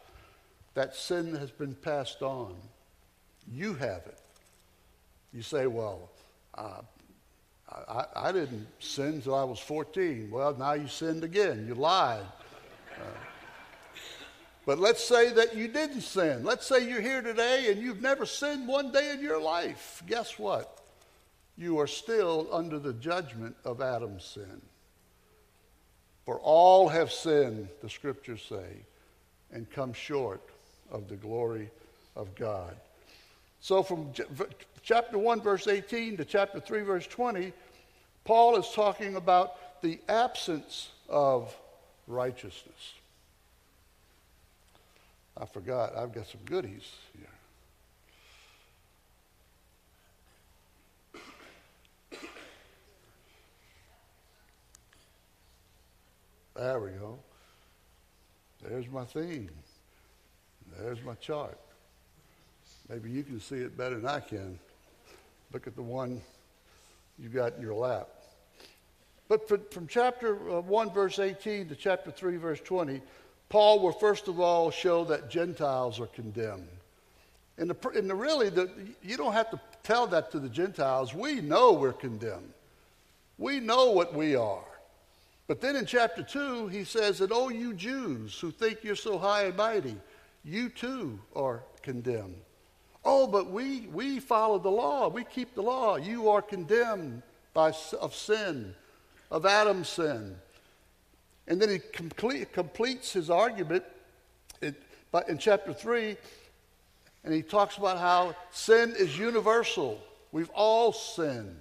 [0.75, 2.55] that sin has been passed on.
[3.51, 4.19] You have it.
[5.33, 6.11] You say, well,
[6.55, 6.83] uh,
[7.89, 10.31] I, I, didn't sin until I was 14.
[10.31, 11.65] Well, now you sinned again.
[11.67, 12.25] You lied.
[12.97, 13.05] Uh,
[14.67, 16.45] but let's say that you didn't sin.
[16.45, 20.03] Let's say you're here today and you've never sinned one day in your life.
[20.07, 20.79] Guess what?
[21.57, 24.63] You are still under the judgment of Adam's sin.
[26.25, 28.85] For all have sinned, the scriptures say,
[29.51, 30.41] and come short
[30.91, 31.71] of the glory
[32.15, 32.77] of God.
[33.61, 34.13] So from
[34.83, 37.53] chapter 1, verse 18 to chapter 3, verse 20,
[38.25, 41.55] Paul is talking about the absence of
[42.07, 42.95] righteousness.
[45.37, 47.27] I forgot, I've got some goodies here.
[56.55, 57.19] There we go.
[58.63, 59.51] There's my theme.
[60.79, 61.59] There's my chart.
[62.89, 64.59] Maybe you can see it better than I can.
[65.53, 66.21] Look at the one
[67.23, 68.09] you got in your lap.
[69.29, 73.01] But from chapter uh, 1, verse 18 to chapter 3, verse 20,
[73.49, 76.69] Paul will first of all show that Gentiles are condemned.
[77.59, 78.71] And, the, and the, really, the,
[79.03, 81.15] you don't have to tell that to the Gentiles.
[81.15, 82.53] We know we're condemned.
[83.39, 84.65] We know what we are.
[85.47, 89.19] But then in chapter 2, he says that, oh, you Jews who think you're so
[89.19, 89.97] high and mighty,
[90.45, 92.37] you too are condemned.
[93.05, 95.09] Oh, but we, we follow the law.
[95.09, 95.97] We keep the law.
[95.97, 97.23] You are condemned
[97.53, 98.75] by, of sin,
[99.31, 100.37] of Adam's sin.
[101.49, 103.85] And then he complete, completes his argument
[104.61, 104.77] in,
[105.29, 106.17] in chapter 3,
[107.25, 110.01] and he talks about how sin is universal.
[110.31, 111.61] We've all sinned,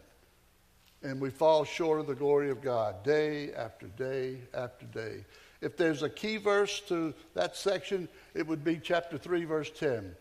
[1.01, 5.25] and we fall short of the glory of God day after day after day.
[5.61, 10.15] If there's a key verse to that section, it would be chapter 3, verse 10.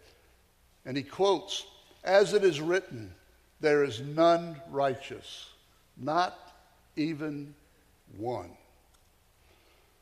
[0.85, 1.65] And he quotes,
[2.05, 3.15] As it is written,
[3.61, 5.49] there is none righteous,
[5.97, 6.55] not
[6.97, 7.55] even
[8.17, 8.51] one.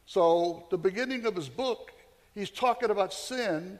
[0.07, 1.93] So, the beginning of his book,
[2.35, 3.79] he's talking about sin.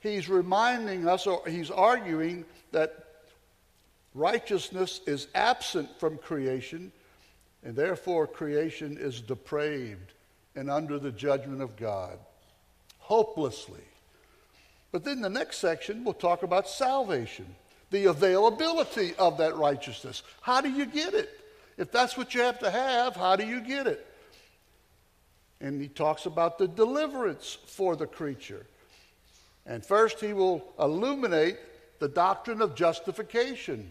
[0.00, 3.06] He's reminding us, or he's arguing that
[4.14, 6.92] righteousness is absent from creation,
[7.64, 10.12] and therefore creation is depraved
[10.54, 12.18] and under the judgment of God,
[12.98, 13.84] hopelessly.
[14.92, 17.46] But then the next section we'll talk about salvation,
[17.90, 20.22] the availability of that righteousness.
[20.40, 21.30] How do you get it?
[21.76, 24.04] If that's what you have to have, how do you get it?
[25.60, 28.66] And he talks about the deliverance for the creature.
[29.66, 31.58] And first, he will illuminate
[31.98, 33.90] the doctrine of justification.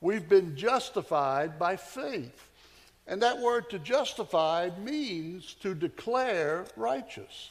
[0.00, 2.48] We've been justified by faith.
[3.06, 7.50] And that word to justify means to declare righteous.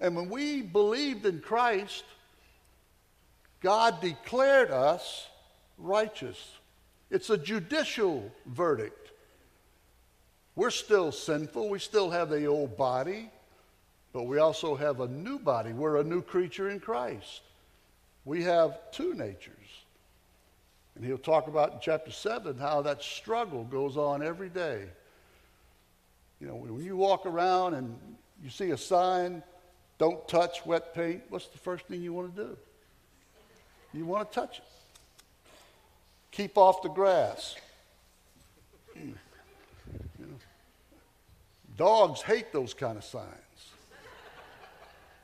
[0.00, 2.04] And when we believed in Christ,
[3.60, 5.26] God declared us
[5.78, 6.38] righteous.
[7.10, 9.10] It's a judicial verdict.
[10.54, 11.68] We're still sinful.
[11.68, 13.30] We still have the old body,
[14.12, 15.72] but we also have a new body.
[15.72, 17.42] We're a new creature in Christ.
[18.24, 19.52] We have two natures.
[20.94, 24.84] And he'll talk about in chapter 7 how that struggle goes on every day.
[26.40, 27.96] You know, when you walk around and
[28.42, 29.42] you see a sign,
[29.98, 32.56] don't touch wet paint, what's the first thing you want to do?
[33.94, 34.64] You want to touch it.
[36.32, 37.56] Keep off the grass.
[38.94, 39.14] You
[40.18, 40.26] know,
[41.76, 43.26] dogs hate those kind of signs.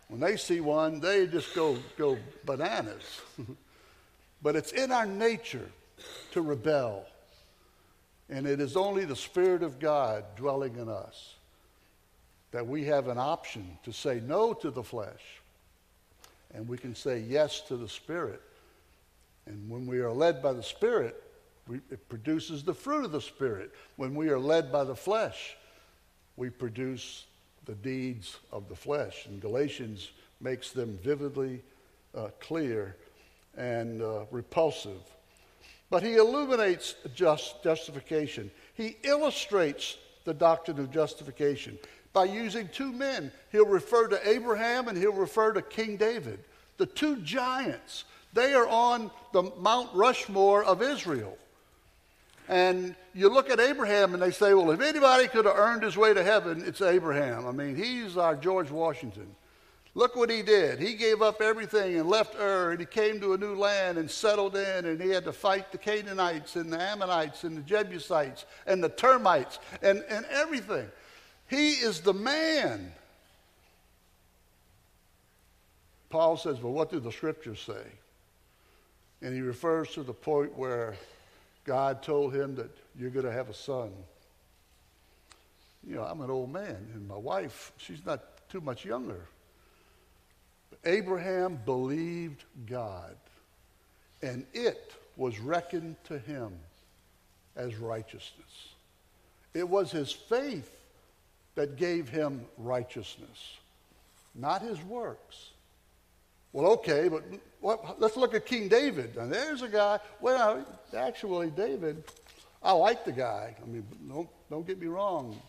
[0.09, 3.21] When they see one, they just go, go bananas.
[4.43, 5.71] but it's in our nature
[6.33, 7.07] to rebel.
[8.31, 11.35] And it is only the Spirit of God dwelling in us
[12.53, 15.43] that we have an option to say no to the flesh
[16.55, 18.41] and we can say yes to the Spirit.
[19.47, 21.23] And when we are led by the Spirit,
[21.67, 23.73] we, it produces the fruit of the Spirit.
[23.97, 25.57] When we are led by the flesh,
[26.37, 27.27] we produce
[27.65, 29.27] the deeds of the flesh.
[29.27, 31.63] And Galatians makes them vividly
[32.15, 32.97] uh, clear
[33.57, 35.01] and uh, repulsive.
[35.91, 38.51] But he illuminates just justification.
[38.75, 41.79] He illustrates the doctrine of justification
[42.13, 43.33] by using two men.
[43.51, 46.39] He'll refer to Abraham and he'll refer to King David,
[46.77, 48.05] the two giants.
[48.33, 51.37] They are on the Mount Rushmore of Israel.
[52.49, 55.97] And you look at Abraham and they say, well, if anybody could have earned his
[55.97, 57.47] way to heaven, it's Abraham.
[57.47, 59.35] I mean, he's our George Washington.
[59.95, 60.81] Look what he did.
[60.81, 64.11] He gave up everything and left Ur, and he came to a new land and
[64.11, 68.47] settled in, and he had to fight the Canaanites and the Ammonites and the Jebusites
[68.67, 70.89] and the termites and, and everything.
[71.53, 72.95] He is the man.
[76.09, 77.85] Paul says, Well, what do the scriptures say?
[79.21, 80.95] And he refers to the point where
[81.67, 83.91] God told him that you're going to have a son.
[85.87, 89.21] You know, I'm an old man, and my wife, she's not too much younger.
[90.87, 93.15] Abraham believed God,
[94.23, 96.51] and it was reckoned to him
[97.57, 98.71] as righteousness.
[99.53, 100.79] It was his faith
[101.55, 103.59] that gave him righteousness,
[104.35, 105.51] not his works.
[106.53, 107.25] Well, okay, but
[107.61, 109.17] what, let's look at King David.
[109.17, 110.65] And there's a guy, well,
[110.97, 112.05] actually, David,
[112.63, 113.57] I like the guy.
[113.63, 115.41] I mean, don't, don't get me wrong.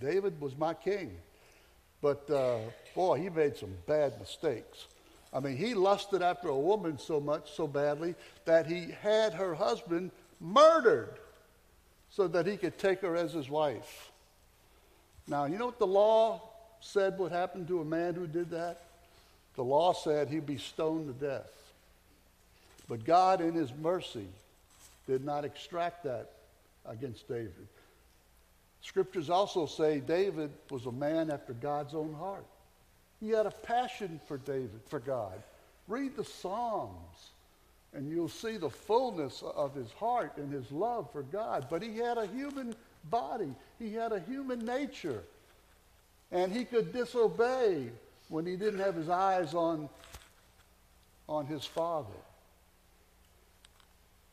[0.00, 1.12] David was my king.
[2.00, 2.58] But uh,
[2.94, 4.86] boy, he made some bad mistakes.
[5.32, 9.54] I mean, he lusted after a woman so much, so badly, that he had her
[9.54, 11.18] husband murdered
[12.10, 14.10] so that he could take her as his wife.
[15.28, 16.40] Now, you know what the law
[16.80, 18.82] said would happen to a man who did that?
[19.56, 21.50] The law said he'd be stoned to death.
[22.88, 24.28] But God, in his mercy,
[25.06, 26.30] did not extract that
[26.86, 27.66] against David.
[28.82, 32.44] Scriptures also say David was a man after God's own heart.
[33.20, 35.42] He had a passion for David, for God.
[35.88, 37.30] Read the Psalms,
[37.94, 41.66] and you'll see the fullness of his heart and his love for God.
[41.70, 42.76] But he had a human
[43.10, 45.22] body, he had a human nature,
[46.30, 47.90] and he could disobey
[48.28, 49.88] when he didn't have his eyes on,
[51.28, 52.08] on his father.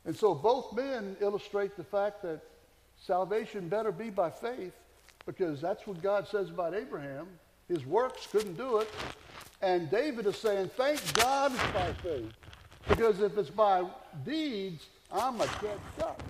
[0.06, 2.42] And so both men illustrate the fact that
[3.00, 4.74] salvation better be by faith
[5.26, 7.28] because that's what God says about Abraham.
[7.70, 8.90] His works couldn't do it.
[9.62, 12.32] And David is saying, thank God it's by faith.
[12.90, 13.86] Because if it's by
[14.26, 16.22] deeds, I'm a dead duck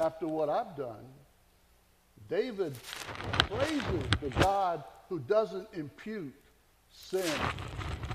[0.00, 1.04] after what I've done.
[2.28, 2.74] David
[3.50, 6.34] praises the God who doesn't impute
[6.90, 7.22] sin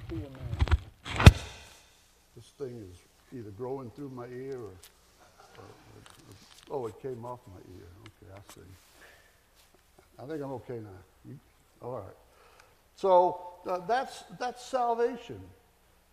[0.10, 1.30] to a man.
[2.36, 4.74] This thing is either growing through my ear or,
[5.58, 5.66] or,
[6.70, 7.88] or oh, it came off my ear.
[8.02, 8.62] Okay, I see.
[10.18, 10.90] I think I'm okay now.
[11.26, 11.40] You,
[11.82, 12.18] all right.
[12.96, 15.40] So uh, that's, that's salvation.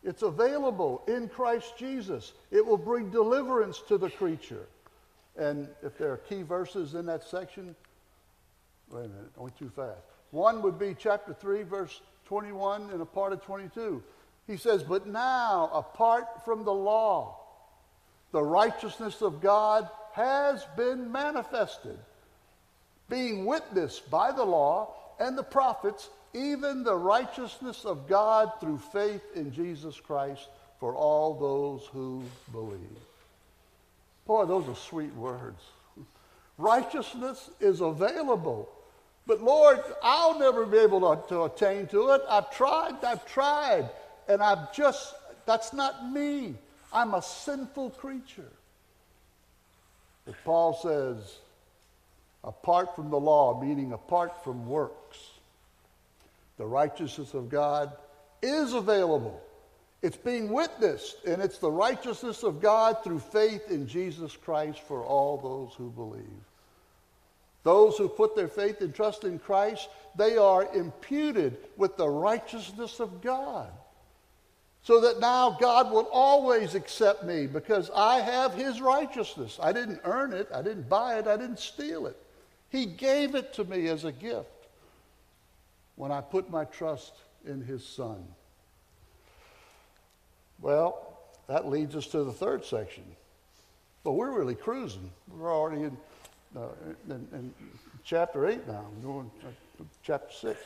[0.04, 2.32] It's available in Christ Jesus.
[2.50, 4.66] It will bring deliverance to the creature.
[5.38, 7.74] And if there are key verses in that section,
[8.90, 10.00] wait a minute, I went too fast.
[10.30, 14.02] One would be chapter 3, verse 21 and a part of 22.
[14.46, 17.38] He says, But now, apart from the law,
[18.32, 21.98] the righteousness of God has been manifested,
[23.08, 29.22] being witnessed by the law and the prophets, even the righteousness of God through faith
[29.34, 30.48] in Jesus Christ
[30.80, 32.22] for all those who
[32.52, 32.80] believe.
[34.26, 35.62] Boy, those are sweet words.
[36.58, 38.68] Righteousness is available
[39.26, 42.22] but Lord, I'll never be able to, to attain to it.
[42.28, 43.90] I've tried, I've tried,
[44.28, 45.14] and I've just,
[45.44, 46.54] that's not me.
[46.92, 48.52] I'm a sinful creature.
[50.24, 51.38] But Paul says,
[52.44, 55.18] apart from the law, meaning apart from works,
[56.56, 57.92] the righteousness of God
[58.42, 59.40] is available.
[60.02, 65.02] It's being witnessed, and it's the righteousness of God through faith in Jesus Christ for
[65.02, 66.44] all those who believe.
[67.62, 73.00] Those who put their faith and trust in Christ, they are imputed with the righteousness
[73.00, 73.70] of God.
[74.82, 79.58] So that now God will always accept me because I have his righteousness.
[79.60, 82.16] I didn't earn it, I didn't buy it, I didn't steal it.
[82.68, 84.68] He gave it to me as a gift
[85.96, 88.22] when I put my trust in his son.
[90.60, 93.04] Well, that leads us to the third section.
[94.04, 95.10] But we're really cruising.
[95.28, 95.96] We're already in
[96.56, 96.68] uh,
[97.08, 97.54] in, in,
[98.02, 100.60] chapter 8 now, I'm going to chapter 6.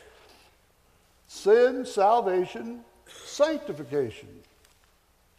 [1.27, 4.29] Sin, salvation, sanctification.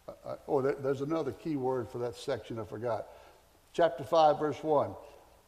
[0.07, 3.07] Uh, uh, oh, there, there's another key word for that section I forgot.
[3.73, 4.91] Chapter 5, verse 1.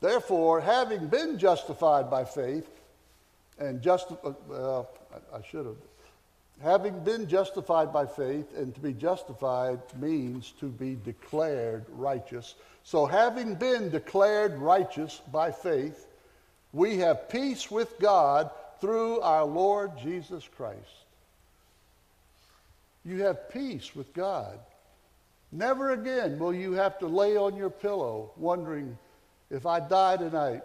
[0.01, 2.67] Therefore, having been justified by faith,
[3.59, 4.83] and just, uh, uh
[5.33, 5.75] I, I should have,
[6.61, 13.07] having been justified by faith, and to be justified means to be declared righteous so,
[13.07, 16.05] having been declared righteous by faith,
[16.71, 20.77] we have peace with God through our Lord Jesus Christ.
[23.03, 24.59] You have peace with God.
[25.51, 28.99] Never again will you have to lay on your pillow wondering
[29.49, 30.61] if I die tonight,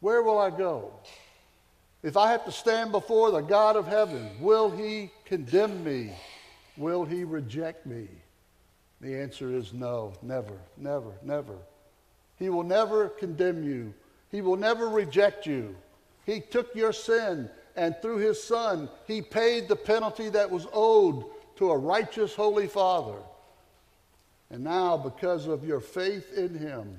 [0.00, 0.94] where will I go?
[2.02, 6.12] If I have to stand before the God of heaven, will he condemn me?
[6.76, 8.08] Will he reject me?
[9.00, 11.56] The answer is no, never, never, never.
[12.38, 13.94] He will never condemn you.
[14.30, 15.76] He will never reject you.
[16.24, 21.24] He took your sin, and through his Son, he paid the penalty that was owed
[21.56, 23.18] to a righteous, holy Father.
[24.50, 26.98] And now, because of your faith in him,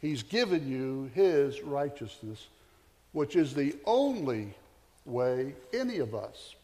[0.00, 2.48] he's given you his righteousness,
[3.16, 4.52] which is the only
[5.06, 6.54] way any of us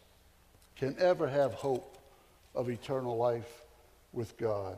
[0.76, 1.96] can ever have hope
[2.54, 3.62] of eternal life
[4.12, 4.76] with God.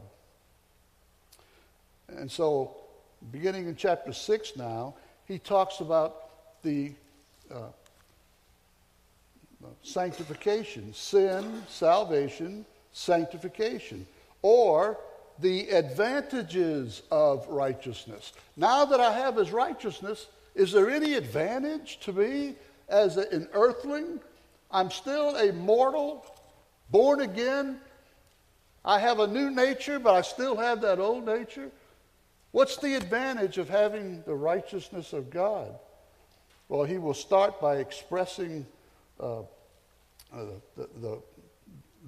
[2.06, 2.76] And so,
[3.32, 4.94] beginning in chapter 6 now,
[5.26, 6.28] he talks about
[6.62, 6.92] the
[7.52, 7.72] uh,
[9.82, 14.06] sanctification sin, salvation, sanctification,
[14.42, 14.96] or
[15.40, 18.32] the advantages of righteousness.
[18.56, 22.54] Now that I have his righteousness, is there any advantage to me
[22.88, 24.20] as an earthling?
[24.70, 26.24] I'm still a mortal,
[26.90, 27.80] born again.
[28.84, 31.70] I have a new nature, but I still have that old nature.
[32.50, 35.74] What's the advantage of having the righteousness of God?
[36.68, 38.66] Well, he will start by expressing
[39.18, 39.44] uh, uh,
[40.76, 41.22] the, the,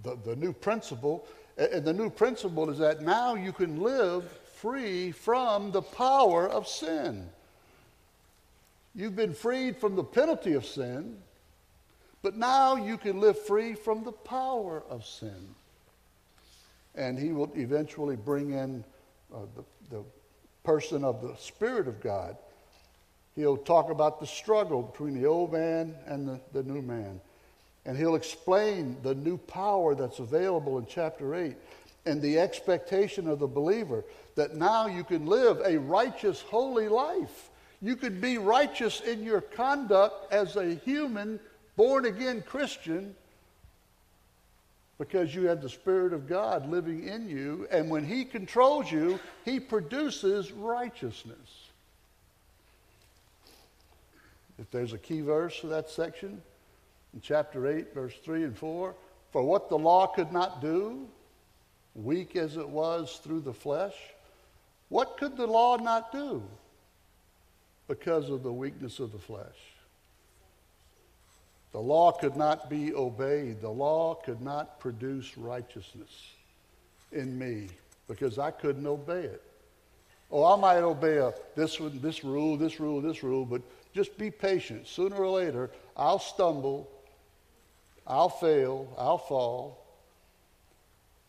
[0.02, 1.26] the, the new principle.
[1.56, 6.68] And the new principle is that now you can live free from the power of
[6.68, 7.28] sin.
[8.96, 11.18] You've been freed from the penalty of sin,
[12.22, 15.54] but now you can live free from the power of sin.
[16.94, 18.82] And he will eventually bring in
[19.34, 20.02] uh, the, the
[20.64, 22.38] person of the Spirit of God.
[23.34, 27.20] He'll talk about the struggle between the old man and the, the new man.
[27.84, 31.54] And he'll explain the new power that's available in chapter 8
[32.06, 34.04] and the expectation of the believer
[34.36, 37.50] that now you can live a righteous, holy life.
[37.82, 41.40] You could be righteous in your conduct as a human,
[41.76, 43.14] born again Christian
[44.98, 47.68] because you have the Spirit of God living in you.
[47.70, 51.68] And when He controls you, He produces righteousness.
[54.58, 56.40] If there's a key verse for that section,
[57.12, 58.94] in chapter 8, verse 3 and 4,
[59.32, 61.06] for what the law could not do,
[61.94, 63.94] weak as it was through the flesh,
[64.88, 66.42] what could the law not do?
[67.88, 69.44] Because of the weakness of the flesh.
[71.72, 73.60] The law could not be obeyed.
[73.60, 76.32] The law could not produce righteousness
[77.12, 77.68] in me
[78.08, 79.42] because I couldn't obey it.
[80.30, 83.62] Oh, I might obey a, this, this rule, this rule, this rule, but
[83.94, 84.86] just be patient.
[84.86, 86.88] Sooner or later, I'll stumble,
[88.06, 89.84] I'll fail, I'll fall.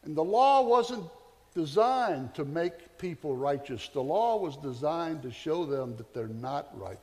[0.03, 1.03] And the law wasn't
[1.57, 6.69] designed to make people righteous, the law was designed to show them that they're not
[6.79, 7.01] righteous.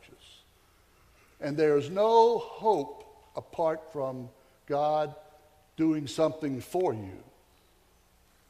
[1.40, 4.28] And there's no hope apart from
[4.66, 5.12] God
[5.76, 7.18] doing something for you.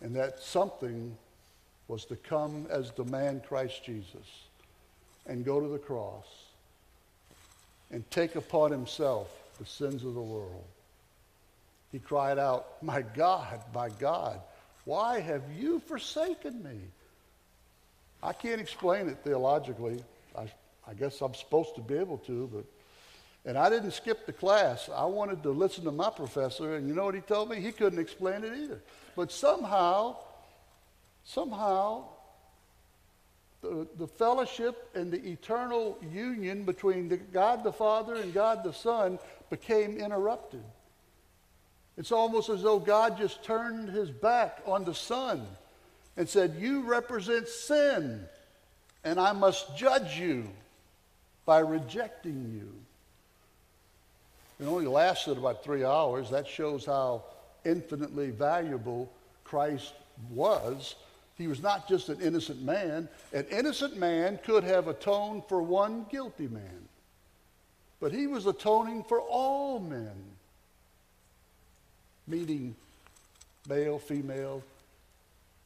[0.02, 1.16] And that something
[1.88, 4.44] was to come as the man Christ Jesus
[5.24, 6.26] and go to the cross
[7.90, 10.64] and take upon himself the sins of the world.
[11.92, 14.40] He cried out, My God, my God,
[14.84, 16.78] why have you forsaken me?
[18.22, 20.02] I can't explain it theologically.
[20.36, 20.50] I,
[20.86, 22.64] I guess I'm supposed to be able to, but
[23.46, 24.88] and I didn't skip the class.
[24.94, 27.60] I wanted to listen to my professor, and you know what he told me?
[27.60, 28.80] He couldn't explain it either.
[29.16, 30.16] But somehow,
[31.24, 32.04] somehow,
[33.60, 38.72] the, the fellowship and the eternal union between the God the Father and God the
[38.72, 39.18] Son
[39.50, 40.62] became interrupted.
[41.96, 45.46] It's almost as though God just turned his back on the Son
[46.16, 48.26] and said, You represent sin,
[49.04, 50.48] and I must judge you
[51.46, 52.72] by rejecting you.
[54.64, 56.30] It only lasted about three hours.
[56.30, 57.24] That shows how
[57.64, 59.10] infinitely valuable
[59.42, 59.94] Christ
[60.30, 60.94] was.
[61.36, 63.08] He was not just an innocent man.
[63.32, 66.88] An innocent man could have atoned for one guilty man,
[68.00, 70.14] but he was atoning for all men,
[72.26, 72.74] meaning
[73.68, 74.62] male, female,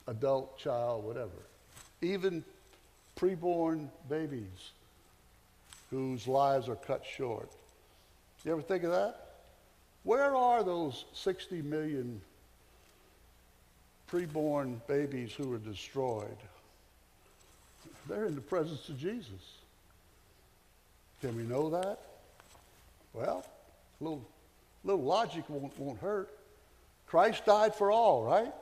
[0.06, 1.30] adult, child, whatever.
[2.00, 2.44] Even
[3.16, 4.72] preborn babies
[5.90, 7.50] whose lives are cut short.
[8.44, 9.26] You ever think of that?
[10.04, 12.20] Where are those 60 million
[14.10, 16.36] preborn babies who were destroyed?
[18.08, 19.58] They're in the presence of Jesus.
[21.20, 21.98] Can we know that?
[23.12, 23.44] Well,
[24.00, 24.24] a little,
[24.84, 26.30] little logic won't, won't hurt.
[27.08, 28.52] Christ died for all, right?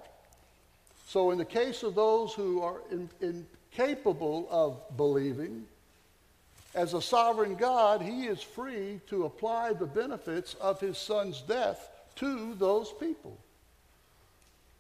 [1.06, 5.66] So, in the case of those who are in, incapable of believing,
[6.74, 11.90] as a sovereign God, he is free to apply the benefits of his son's death
[12.16, 13.36] to those people.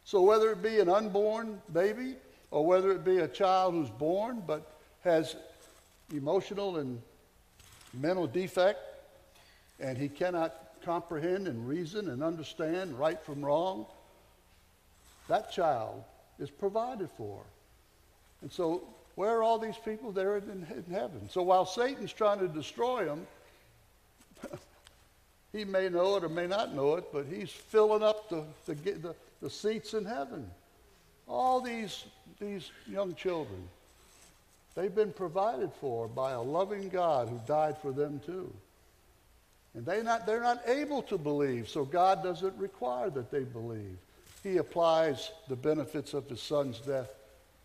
[0.04, 2.16] So, whether it be an unborn baby
[2.50, 4.70] or whether it be a child who's born but
[5.02, 5.36] has
[6.12, 7.00] emotional and
[7.92, 8.78] mental defect
[9.80, 10.54] and he cannot
[10.86, 13.84] comprehend and reason and understand right from wrong,
[15.28, 16.02] that child
[16.38, 17.42] is provided for.
[18.40, 20.12] And so where are all these people?
[20.12, 21.28] They're in, in heaven.
[21.28, 23.26] So while Satan's trying to destroy them,
[25.52, 28.74] he may know it or may not know it, but he's filling up the, the,
[28.74, 30.48] the, the seats in heaven.
[31.28, 32.04] All these,
[32.40, 33.68] these young children
[34.76, 38.52] They've been provided for by a loving God who died for them too.
[39.76, 43.98] And they not, they're not able to believe, so God doesn't require that they believe.
[44.42, 47.10] He applies the benefits of his son's death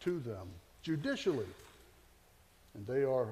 [0.01, 0.47] to them
[0.84, 1.45] judicially.
[2.76, 3.28] And they are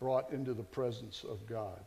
[0.00, 1.78] brought into the presence of God.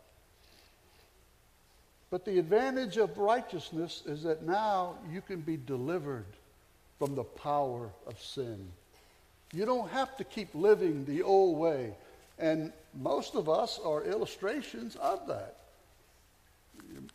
[2.10, 6.28] But the advantage of righteousness is that now you can be delivered
[7.00, 8.66] from the power of sin.
[9.52, 11.96] You don't have to keep living the old way.
[12.44, 15.56] And most of us are illustrations of that.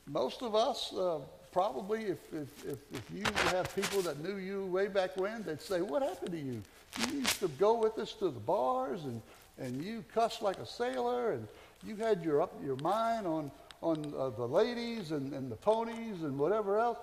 [0.06, 1.18] Most of us, uh,
[1.52, 5.60] probably, if, if, if, if, you have people that knew you way back when, they'd
[5.60, 6.62] say, What happened to you?
[6.98, 9.20] You used to go with us to the bars and,
[9.58, 11.46] and you cussed like a sailor and
[11.86, 13.50] you had your, up, your mind on,
[13.82, 16.96] on uh, the ladies and, and the ponies and whatever else.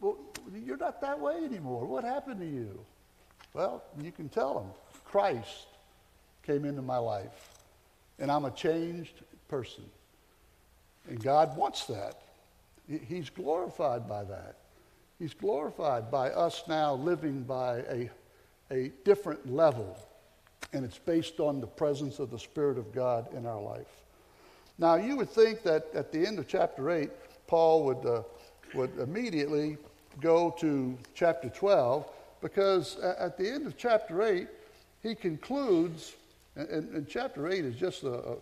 [0.00, 0.18] Well,
[0.52, 1.86] you're not that way anymore.
[1.86, 2.80] What happened to you?
[3.54, 4.70] Well, you can tell them
[5.04, 5.68] Christ
[6.42, 7.57] came into my life
[8.18, 9.84] and I'm a changed person.
[11.08, 12.22] And God wants that.
[13.06, 14.56] He's glorified by that.
[15.18, 18.10] He's glorified by us now living by a,
[18.70, 19.98] a different level.
[20.72, 23.86] And it's based on the presence of the Spirit of God in our life.
[24.78, 27.10] Now, you would think that at the end of chapter 8,
[27.46, 28.22] Paul would, uh,
[28.74, 29.76] would immediately
[30.20, 32.06] go to chapter 12
[32.40, 34.46] because at the end of chapter 8,
[35.02, 36.14] he concludes,
[36.58, 38.36] and, and chapter 8 is just a, a,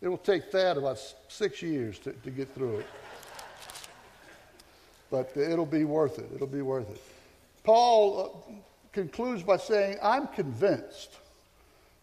[0.00, 0.98] it will take Thad about
[1.28, 2.86] six years to, to get through it.
[5.10, 6.30] But it'll be worth it.
[6.34, 7.00] It'll be worth it.
[7.64, 8.52] Paul uh,
[8.92, 11.16] concludes by saying, I'm convinced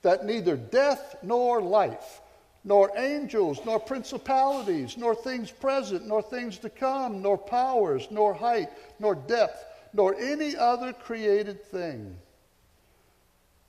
[0.01, 2.21] that neither death nor life,
[2.65, 8.69] nor angels, nor principalities, nor things present, nor things to come, nor powers, nor height,
[8.99, 12.17] nor depth, nor any other created thing.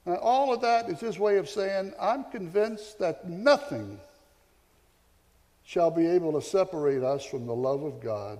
[0.07, 3.99] Now, all of that is his way of saying, I'm convinced that nothing
[5.65, 8.39] shall be able to separate us from the love of God,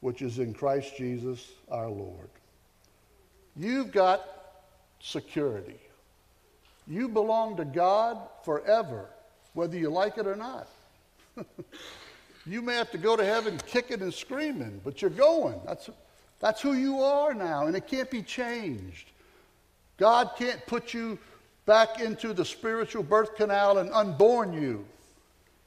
[0.00, 2.28] which is in Christ Jesus our Lord.
[3.56, 4.22] You've got
[5.00, 5.80] security.
[6.86, 9.08] You belong to God forever
[9.54, 10.68] whether you like it or not.
[12.46, 15.58] you may have to go to heaven kicking and screaming, but you're going.
[15.64, 15.90] That's,
[16.38, 19.10] that's who you are now, and it can't be changed.
[19.96, 21.18] God can't put you
[21.64, 24.86] back into the spiritual birth canal and unborn you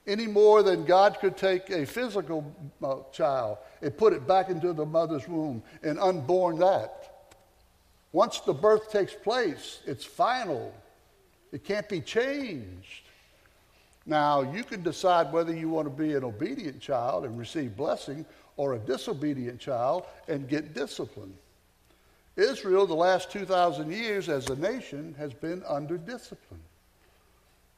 [0.08, 4.74] any more than God could take a physical uh, child and put it back into
[4.74, 7.36] the mother's womb and unborn that.
[8.12, 10.74] Once the birth takes place, it's final.
[11.52, 13.04] It can't be changed.
[14.06, 18.26] Now, you can decide whether you want to be an obedient child and receive blessing
[18.58, 21.34] or a disobedient child and get discipline.
[22.40, 26.62] Israel, the last 2,000 years as a nation, has been under discipline.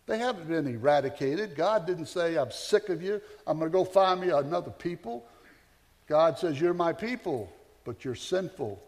[0.07, 1.55] They haven't been eradicated.
[1.55, 3.21] God didn't say, I'm sick of you.
[3.45, 5.25] I'm going to go find me another people.
[6.07, 7.51] God says, You're my people,
[7.85, 8.81] but you're sinful.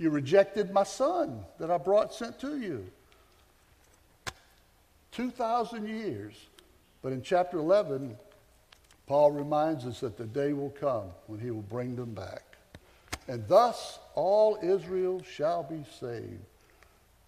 [0.00, 2.84] You rejected my son that I brought sent to you.
[5.12, 6.34] 2,000 years
[7.02, 8.16] but in chapter 11,
[9.06, 12.44] Paul reminds us that the day will come when he will bring them back.
[13.26, 16.44] And thus all Israel shall be saved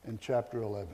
[0.07, 0.89] in chapter 11.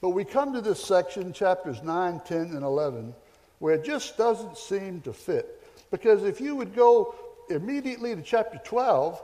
[0.00, 3.14] But we come to this section, chapters 9, 10, and 11,
[3.58, 5.62] where it just doesn't seem to fit.
[5.90, 7.14] Because if you would go
[7.50, 9.20] immediately to chapter 12,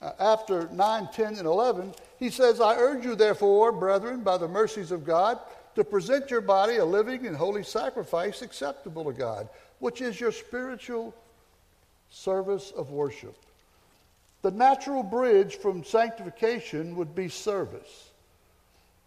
[0.00, 4.48] uh, after 9, 10, and 11, he says, I urge you, therefore, brethren, by the
[4.48, 5.38] mercies of God,
[5.74, 9.48] to present your body a living and holy sacrifice acceptable to God,
[9.78, 11.14] which is your spiritual
[12.10, 13.34] service of worship.
[14.42, 18.10] The natural bridge from sanctification would be service.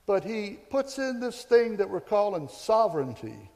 [0.05, 3.49] But he puts in this thing that we're calling sovereignty.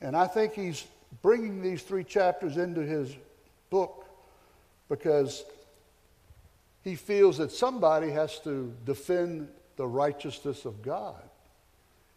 [0.00, 0.84] And I think he's
[1.22, 3.14] bringing these three chapters into his
[3.70, 4.06] book
[4.88, 5.44] because
[6.82, 11.20] he feels that somebody has to defend the righteousness of God.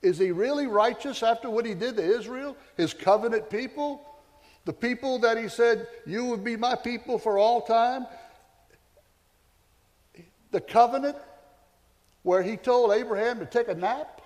[0.02, 4.02] Is he really righteous after what he did to Israel, his covenant people?
[4.66, 8.06] The people that he said, You would be my people for all time?
[10.52, 11.18] The covenant
[12.24, 14.22] where he told Abraham to take a nap,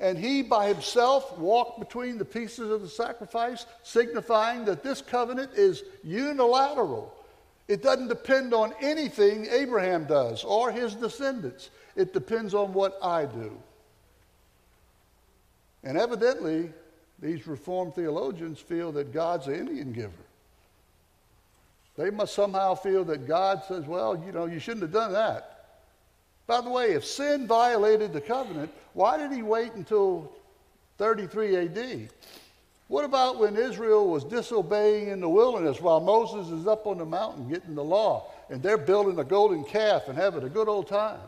[0.00, 5.52] and he by himself walked between the pieces of the sacrifice, signifying that this covenant
[5.54, 7.12] is unilateral.
[7.66, 13.26] It doesn't depend on anything Abraham does or his descendants, it depends on what I
[13.26, 13.52] do.
[15.82, 16.72] And evidently,
[17.18, 20.12] these Reformed theologians feel that God's an Indian giver.
[21.98, 25.66] They must somehow feel that God says, well, you know, you shouldn't have done that.
[26.46, 30.32] By the way, if sin violated the covenant, why did he wait until
[30.98, 32.10] 33 AD?
[32.86, 37.04] What about when Israel was disobeying in the wilderness while Moses is up on the
[37.04, 40.86] mountain getting the law and they're building a golden calf and having a good old
[40.86, 41.20] time?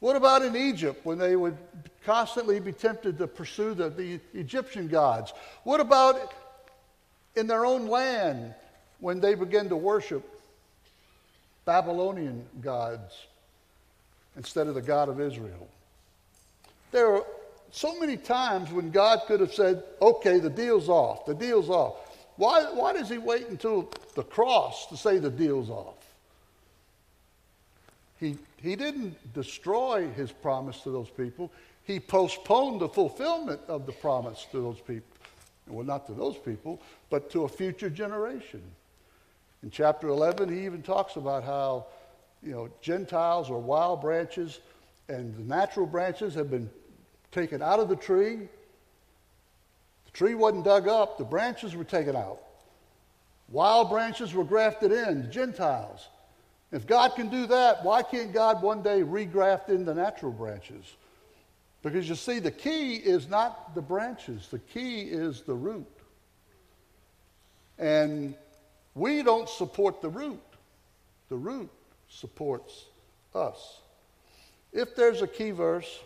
[0.00, 1.56] What about in Egypt when they would
[2.02, 5.34] constantly be tempted to pursue the, the Egyptian gods?
[5.64, 6.32] What about
[7.34, 8.54] in their own land
[9.00, 10.24] when they began to worship
[11.64, 13.26] Babylonian gods
[14.36, 15.68] instead of the God of Israel?
[16.92, 17.24] There are
[17.70, 21.96] so many times when God could have said, okay, the deal's off, the deal's off.
[22.36, 25.94] Why, why does he wait until the cross to say the deal's off?
[28.18, 31.52] He, he didn't destroy his promise to those people.
[31.84, 35.16] He postponed the fulfillment of the promise to those people.
[35.68, 38.62] Well, not to those people, but to a future generation.
[39.62, 41.86] In chapter 11, he even talks about how,
[42.42, 44.60] you know, Gentiles or wild branches,
[45.08, 46.70] and the natural branches have been
[47.32, 48.36] taken out of the tree.
[50.04, 52.40] The tree wasn't dug up, the branches were taken out.
[53.48, 56.08] Wild branches were grafted in, Gentiles.
[56.72, 60.96] If God can do that, why can't God one day regraft in the natural branches?
[61.82, 65.86] Because you see, the key is not the branches, the key is the root.
[67.78, 68.34] And
[68.96, 70.42] we don't support the root,
[71.28, 71.70] the root
[72.08, 72.86] supports
[73.34, 73.80] us.
[74.72, 76.00] If there's a key verse,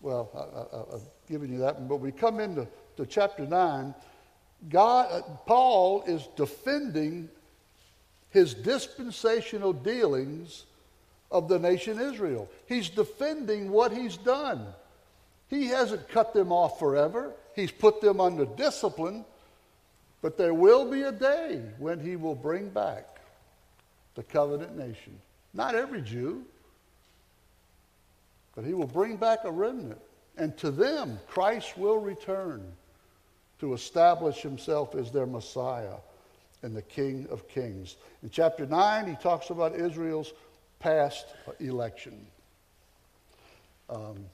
[0.00, 3.94] well, I, have given you that one, but we come into to chapter 9.
[4.68, 7.28] God, uh, Paul is defending
[8.30, 10.64] his dispensational dealings
[11.30, 12.48] of the nation Israel.
[12.66, 14.66] He's defending what he's done.
[15.48, 19.24] He hasn't cut them off forever, he's put them under discipline.
[20.20, 23.20] But there will be a day when he will bring back
[24.14, 25.18] the covenant nation.
[25.54, 26.44] Not every Jew,
[28.54, 30.00] but he will bring back a remnant.
[30.36, 32.64] And to them, Christ will return
[33.60, 35.96] to establish himself as their Messiah
[36.62, 37.96] and the King of Kings.
[38.22, 40.32] In chapter 9, he talks about Israel's
[40.80, 41.26] past
[41.60, 42.26] election.
[43.88, 44.24] Um,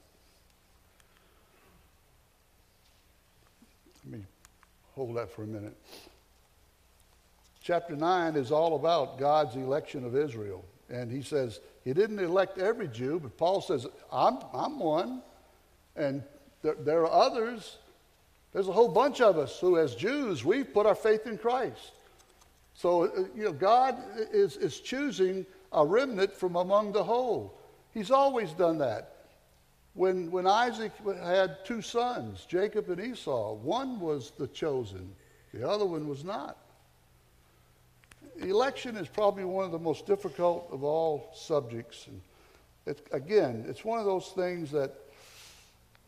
[4.05, 4.25] let me
[4.95, 5.77] hold that for a minute.
[7.63, 10.65] Chapter 9 is all about God's election of Israel.
[10.91, 15.23] And he says, He didn't elect every Jew, but Paul says, I'm, I'm one.
[15.97, 16.23] And
[16.63, 17.79] there, there are others.
[18.53, 21.93] There's a whole bunch of us who, as Jews, we've put our faith in Christ.
[22.75, 23.97] So, uh, you know, God
[24.33, 27.59] is, is choosing a remnant from among the whole.
[27.93, 29.14] He's always done that.
[29.95, 30.93] When, when Isaac
[31.23, 35.15] had two sons, Jacob and Esau, one was the chosen,
[35.53, 36.59] the other one was not.
[38.41, 42.09] Election is probably one of the most difficult of all subjects.
[42.09, 42.21] And
[42.87, 44.93] it, again, it's one of those things that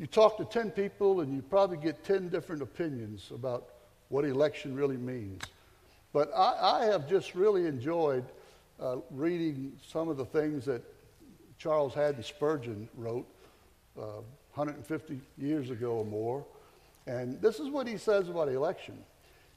[0.00, 3.68] you talk to 10 people and you probably get 10 different opinions about
[4.08, 5.42] what election really means.
[6.12, 8.24] But I, I have just really enjoyed
[8.80, 10.82] uh, reading some of the things that
[11.56, 13.26] Charles Haddon Spurgeon wrote
[13.98, 14.20] uh,
[14.54, 16.44] 150 years ago or more.
[17.06, 18.98] And this is what he says about election.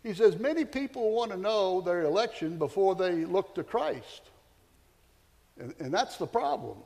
[0.03, 4.21] He says, Many people want to know their election before they look to Christ.
[5.59, 6.77] And, and that's the problem.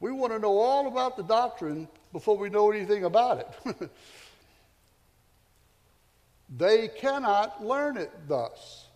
[0.00, 3.90] We want to know all about the doctrine before we know anything about it.
[6.56, 8.86] they cannot learn it thus.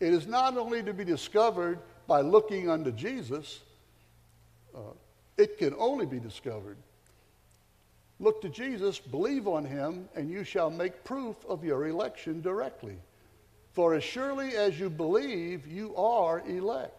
[0.00, 3.60] It is not only to be discovered by looking unto Jesus,
[4.74, 4.80] uh,
[5.36, 6.76] it can only be discovered
[8.20, 12.96] Look to Jesus, believe on him, and you shall make proof of your election directly.
[13.74, 16.94] For as surely as you believe, you are elect.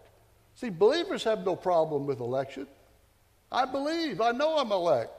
[0.56, 2.68] See, believers have no problem with election.
[3.52, 4.22] I believe.
[4.22, 5.12] I know I'm elect.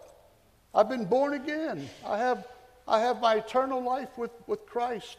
[0.74, 1.89] I've been born again.
[2.06, 2.47] I have,
[2.86, 5.18] I have my eternal life with, with Christ.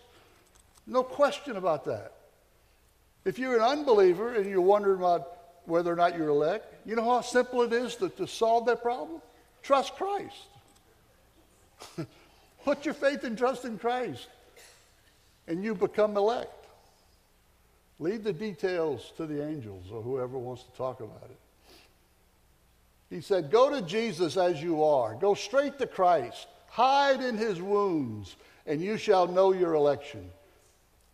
[0.88, 2.14] No question about that.
[3.24, 5.28] If you're an unbeliever and you're wondering about
[5.66, 8.82] whether or not you're elect, you know how simple it is to, to solve that
[8.82, 9.22] problem?
[9.62, 10.48] Trust Christ.
[12.64, 14.28] Put your faith and trust in Christ,
[15.48, 16.68] and you become elect.
[18.00, 21.38] Leave the details to the angels or whoever wants to talk about it.
[23.12, 27.62] He said, Go to Jesus as you are, go straight to Christ, hide in his
[27.62, 28.36] wounds,
[28.66, 30.30] and you shall know your election.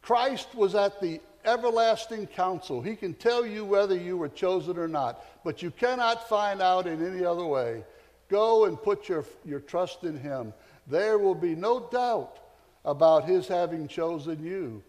[0.01, 2.81] Christ was at the everlasting council.
[2.81, 6.87] He can tell you whether you were chosen or not, but you cannot find out
[6.87, 7.83] in any other way.
[8.29, 10.53] Go and put your, your trust in Him.
[10.87, 12.39] There will be no doubt
[12.83, 14.83] about His having chosen you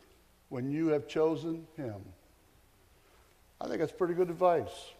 [0.49, 1.97] when you have chosen Him.
[3.61, 4.93] I think that's pretty good advice.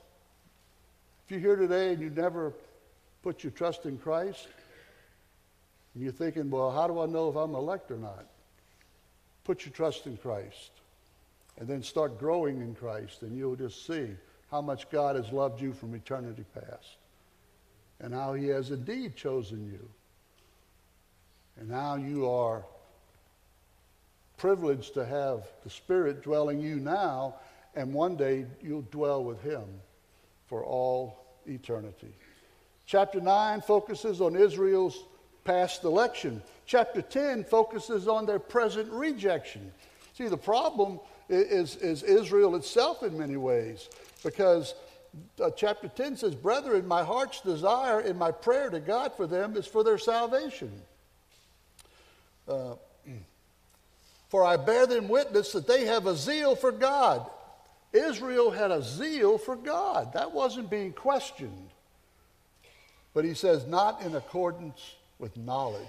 [1.25, 2.53] If you're here today and you never
[3.23, 4.49] put your trust in Christ,
[5.95, 8.27] and you're thinking, well, how do I know if I'm elect or not?
[9.45, 10.71] Put your trust in Christ
[11.59, 14.11] and then start growing in Christ, and you'll just see
[14.51, 16.98] how much God has loved you from eternity past
[18.01, 19.89] and how He has indeed chosen you.
[21.59, 22.65] And now you are
[24.37, 27.35] privileged to have the Spirit dwelling you now,
[27.75, 29.65] and one day you'll dwell with Him
[30.47, 32.15] for all eternity.
[32.87, 35.05] Chapter 9 focuses on Israel's
[35.45, 36.43] past election.
[36.67, 39.73] Chapter 10 focuses on their present rejection.
[40.15, 43.89] See, the problem is, is Israel itself in many ways,
[44.23, 44.75] because
[45.41, 49.57] uh, chapter 10 says, Brethren, my heart's desire and my prayer to God for them
[49.57, 50.71] is for their salvation.
[52.47, 52.75] Uh,
[54.29, 57.29] for I bear them witness that they have a zeal for God.
[57.93, 60.13] Israel had a zeal for God.
[60.13, 61.71] That wasn't being questioned.
[63.15, 65.87] But he says, not in accordance with knowledge.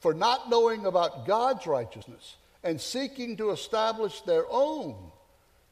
[0.00, 4.96] For not knowing about God's righteousness and seeking to establish their own,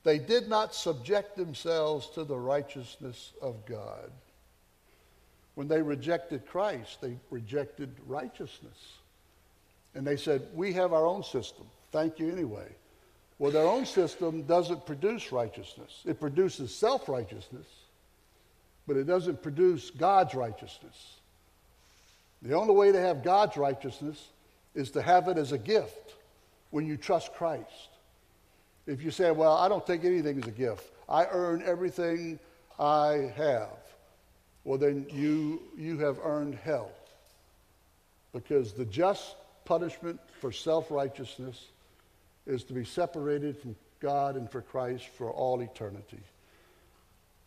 [0.07, 4.13] they did not subject themselves to the righteousness of God.
[5.57, 8.99] When they rejected Christ, they rejected righteousness.
[9.97, 11.67] And they said, We have our own system.
[11.91, 12.69] Thank you anyway.
[13.41, 17.67] Well, their own system doesn't produce righteousness, it produces self righteousness,
[18.87, 21.17] but it doesn't produce God's righteousness.
[22.43, 24.29] The only way to have God's righteousness
[24.77, 26.15] is to have it as a gift
[26.71, 27.89] when you trust Christ.
[28.87, 32.39] If you say, Well, I don't take anything as a gift, I earn everything
[32.79, 33.79] I have,
[34.65, 36.91] well, then you, you have earned hell.
[38.33, 41.67] Because the just punishment for self righteousness
[42.47, 46.21] is to be separated from God and for Christ for all eternity.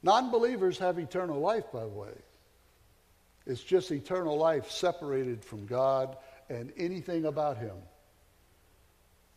[0.02, 2.14] Non believers have eternal life, by the way.
[3.46, 6.16] It's just eternal life separated from God
[6.50, 7.76] and anything about Him.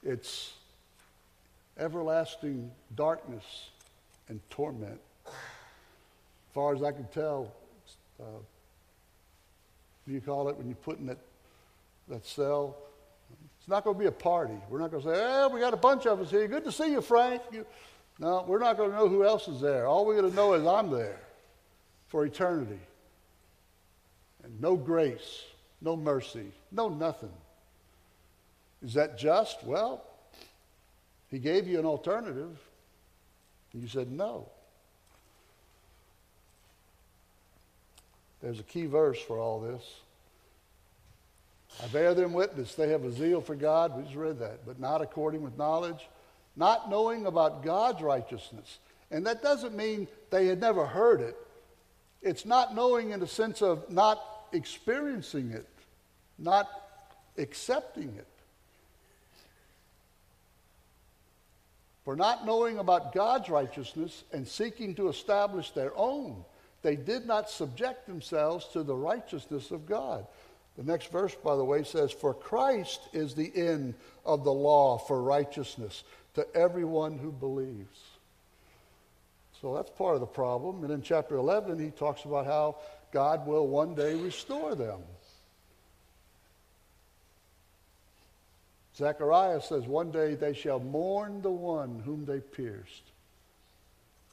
[0.03, 0.53] It's
[1.79, 3.71] everlasting darkness
[4.29, 5.01] and torment.
[5.27, 5.33] As
[6.55, 7.53] far as I can tell,
[8.21, 8.25] uh,
[10.07, 11.19] do you call it when you put in that,
[12.09, 12.77] that cell?
[13.59, 14.57] It's not going to be a party.
[14.69, 16.49] We're not going to say, "Hey, we got a bunch of us here.
[16.49, 17.65] Good to see you, Frank." You,
[18.19, 19.87] no, we're not going to know who else is there.
[19.87, 21.21] All we're going to know is I'm there
[22.09, 22.81] for eternity.
[24.45, 25.45] And no grace,
[25.81, 27.33] no mercy, no nothing.
[28.83, 29.63] Is that just?
[29.65, 30.05] Well,
[31.33, 32.59] he gave you an alternative.
[33.73, 34.49] And you said no.
[38.43, 39.83] There's a key verse for all this.
[41.83, 42.75] I bear them witness.
[42.75, 43.97] They have a zeal for God.
[43.97, 44.67] We just read that.
[44.67, 46.07] But not according with knowledge,
[46.55, 48.79] not knowing about God's righteousness.
[49.11, 51.37] And that doesn't mean they had never heard it.
[52.21, 54.23] It's not knowing in the sense of not
[54.53, 55.69] experiencing it,
[56.39, 56.69] not
[57.39, 58.27] accepting it.
[62.05, 66.45] For not knowing about God's righteousness and seeking to establish their own,
[66.83, 70.27] they did not subject themselves to the righteousness of God.
[70.77, 74.99] The next verse, by the way, says, For Christ is the end of the law
[74.99, 76.03] for righteousness
[76.35, 78.01] to everyone who believes.
[79.61, 80.83] So that's part of the problem.
[80.83, 82.79] And in chapter 11, he talks about how
[83.13, 85.01] God will one day restore them.
[88.97, 93.03] Zechariah says, One day they shall mourn the one whom they pierced.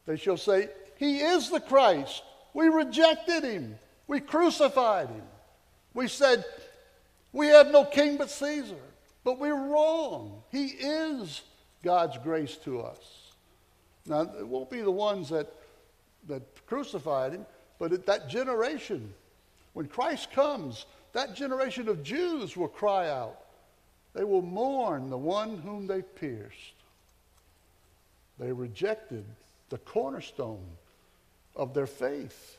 [0.06, 2.24] They shall say, He is the Christ.
[2.54, 3.78] We rejected him.
[4.08, 5.24] We crucified him.
[5.94, 6.44] We said,
[7.32, 8.76] We have no king but Caesar.
[9.24, 10.42] But we're wrong.
[10.52, 11.42] He is
[11.84, 13.32] God's grace to us.
[14.06, 15.54] Now, it won't be the ones that,
[16.28, 17.46] that crucified him,
[17.78, 19.14] but at that generation,
[19.74, 23.40] when Christ comes, that generation of Jews will cry out.
[24.14, 26.74] They will mourn the one whom they pierced.
[28.40, 29.26] They rejected
[29.70, 30.66] the cornerstone
[31.56, 32.58] of their faith.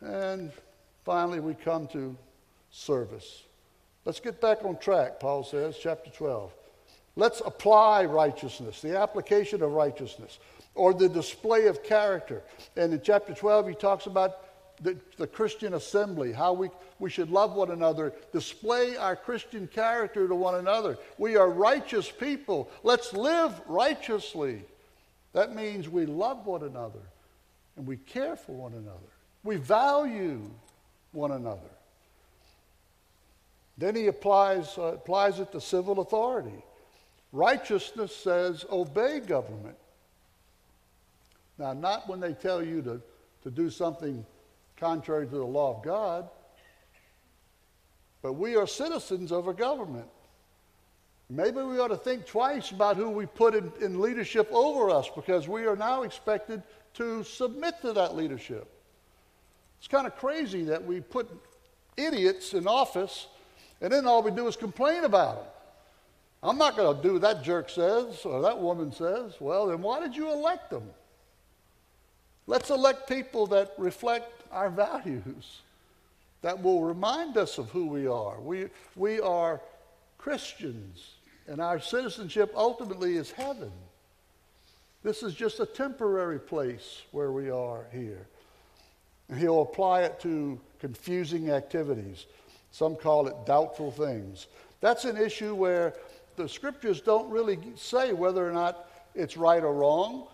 [0.00, 0.52] And
[1.04, 2.16] finally, we come to
[2.70, 3.42] service.
[4.04, 6.52] Let's get back on track, Paul says, chapter 12.
[7.16, 10.38] Let's apply righteousness, the application of righteousness,
[10.74, 12.42] or the display of character.
[12.76, 14.43] And in chapter 12, he talks about
[14.84, 20.28] the, the, Christian assembly, how we, we should love one another, display our Christian character
[20.28, 20.98] to one another.
[21.16, 22.70] We are righteous people.
[22.82, 24.62] Let's live righteously.
[25.32, 27.00] That means we love one another
[27.76, 28.98] and we care for one another.
[29.42, 30.42] We value
[31.12, 31.60] one another.
[33.78, 36.62] Then he applies, uh, applies it to civil authority.
[37.32, 39.76] Righteousness says obey government.
[41.58, 43.00] Now, not when they tell you to,
[43.44, 44.24] to do something
[44.76, 46.28] contrary to the law of God,
[48.22, 50.08] but we are citizens of a government.
[51.30, 55.08] Maybe we ought to think twice about who we put in, in leadership over us
[55.14, 56.62] because we are now expected
[56.94, 58.68] to submit to that leadership.
[59.78, 61.30] It's kind of crazy that we put
[61.96, 63.28] idiots in office
[63.80, 65.46] and then all we do is complain about them.
[66.42, 69.34] I'm not going to do what that jerk says or that woman says.
[69.40, 70.90] Well, then why did you elect them?
[72.46, 75.60] Let's elect people that reflect our values,
[76.42, 78.38] that will remind us of who we are.
[78.40, 79.60] We, we are
[80.18, 81.14] Christians,
[81.46, 83.72] and our citizenship ultimately is heaven.
[85.02, 88.26] This is just a temporary place where we are here.
[89.28, 92.26] And he'll apply it to confusing activities.
[92.70, 94.46] Some call it doubtful things.
[94.80, 95.94] That's an issue where
[96.36, 100.26] the scriptures don't really say whether or not it's right or wrong.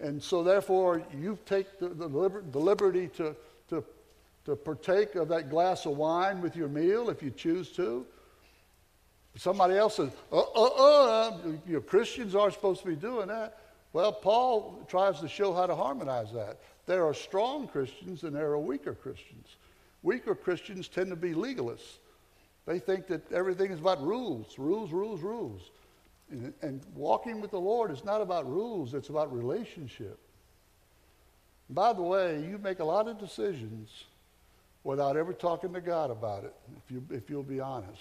[0.00, 3.34] And so, therefore, you take the, the, the liberty to,
[3.68, 3.84] to,
[4.44, 8.06] to partake of that glass of wine with your meal if you choose to.
[9.36, 13.58] Somebody else says, uh, uh, uh, you Christians aren't supposed to be doing that.
[13.92, 16.58] Well, Paul tries to show how to harmonize that.
[16.86, 19.56] There are strong Christians and there are weaker Christians.
[20.02, 21.98] Weaker Christians tend to be legalists.
[22.66, 25.70] They think that everything is about rules, rules, rules, rules.
[26.30, 30.18] And, and walking with the Lord is not about rules, it's about relationship.
[31.70, 34.04] By the way, you make a lot of decisions
[34.84, 38.00] without ever talking to God about it, if, you, if you'll be honest.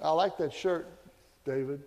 [0.00, 0.88] I like that shirt,
[1.44, 1.82] David.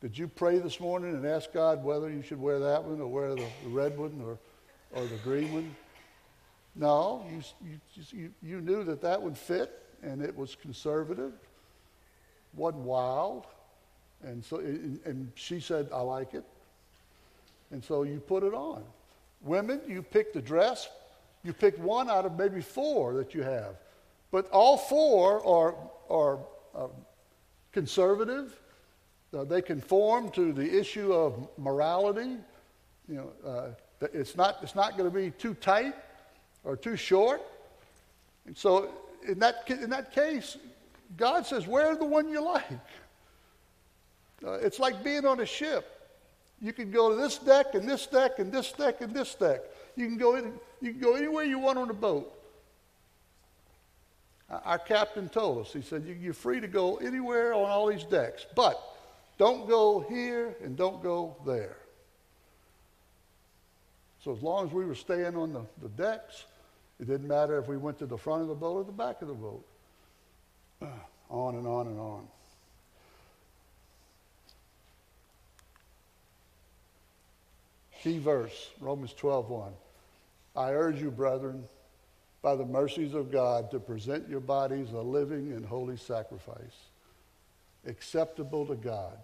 [0.00, 3.08] Did you pray this morning and ask God whether you should wear that one or
[3.08, 4.38] wear the, red one or,
[4.92, 5.76] or the green one?
[6.76, 7.26] No,
[7.62, 7.80] you,
[8.12, 11.32] you, you knew that that one fit and it was conservative,
[12.54, 13.46] wasn't wild.
[14.22, 16.44] And, so, and she said, I like it.
[17.70, 18.82] And so you put it on.
[19.42, 20.88] Women, you pick the dress.
[21.42, 23.76] You pick one out of maybe four that you have.
[24.30, 25.74] But all four are,
[26.10, 26.38] are
[26.74, 26.88] uh,
[27.72, 28.58] conservative.
[29.36, 32.36] Uh, they conform to the issue of morality.
[33.08, 33.68] You know, uh,
[34.12, 35.94] it's not, it's not going to be too tight
[36.64, 37.40] or too short.
[38.46, 38.90] And so
[39.26, 40.56] in that, in that case,
[41.16, 42.66] God says, wear the one you like.
[44.46, 45.96] Uh, it's like being on a ship.
[46.60, 49.60] You can go to this deck and this deck and this deck and this deck.
[49.96, 52.32] You can go, in, you can go anywhere you want on a boat.
[54.50, 58.46] Our captain told us, he said, You're free to go anywhere on all these decks,
[58.56, 58.80] but
[59.38, 61.76] don't go here and don't go there.
[64.24, 66.44] So as long as we were staying on the, the decks,
[66.98, 69.22] it didn't matter if we went to the front of the boat or the back
[69.22, 69.64] of the boat.
[71.30, 72.26] On and on and on.
[78.02, 79.72] Key verse, Romans 12:1.
[80.56, 81.68] I urge you, brethren,
[82.40, 86.88] by the mercies of God, to present your bodies a living and holy sacrifice,
[87.86, 89.18] acceptable to God,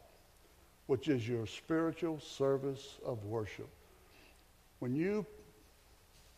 [0.87, 3.69] which is your spiritual service of worship.
[4.79, 5.25] When you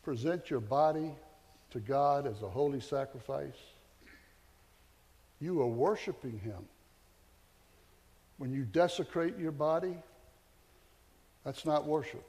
[0.05, 1.17] present your body
[1.71, 3.59] to God as a holy sacrifice,
[5.41, 6.69] you are worshiping Him.
[8.37, 9.97] When you desecrate your body,
[11.49, 12.23] that's not worship.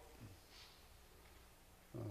[1.93, 2.01] Uh,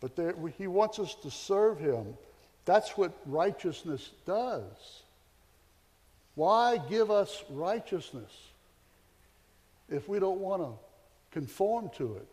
[0.00, 2.16] but there, He wants us to serve Him.
[2.64, 5.02] That's what righteousness does.
[6.36, 8.30] Why give us righteousness
[9.88, 10.70] if we don't want to
[11.32, 12.28] conform to it?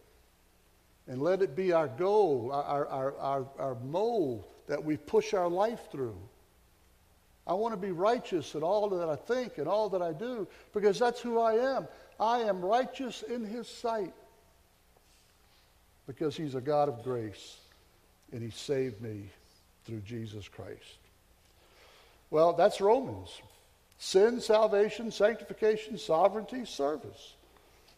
[1.07, 5.49] And let it be our goal, our, our, our, our mold that we push our
[5.49, 6.15] life through.
[7.47, 10.47] I want to be righteous in all that I think and all that I do
[10.73, 11.87] because that's who I am.
[12.19, 14.13] I am righteous in His sight
[16.07, 17.57] because He's a God of grace
[18.31, 19.29] and He saved me
[19.85, 20.97] through Jesus Christ.
[22.31, 23.29] Well, that's Romans.
[23.99, 27.35] Sin, salvation, sanctification, sovereignty, service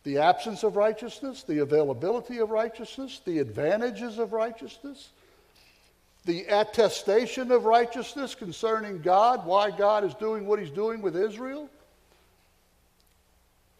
[0.07, 5.09] the absence of righteousness, the availability of righteousness, the advantages of righteousness,
[6.27, 11.69] the attestation of righteousness concerning God, why God is doing what he's doing with Israel,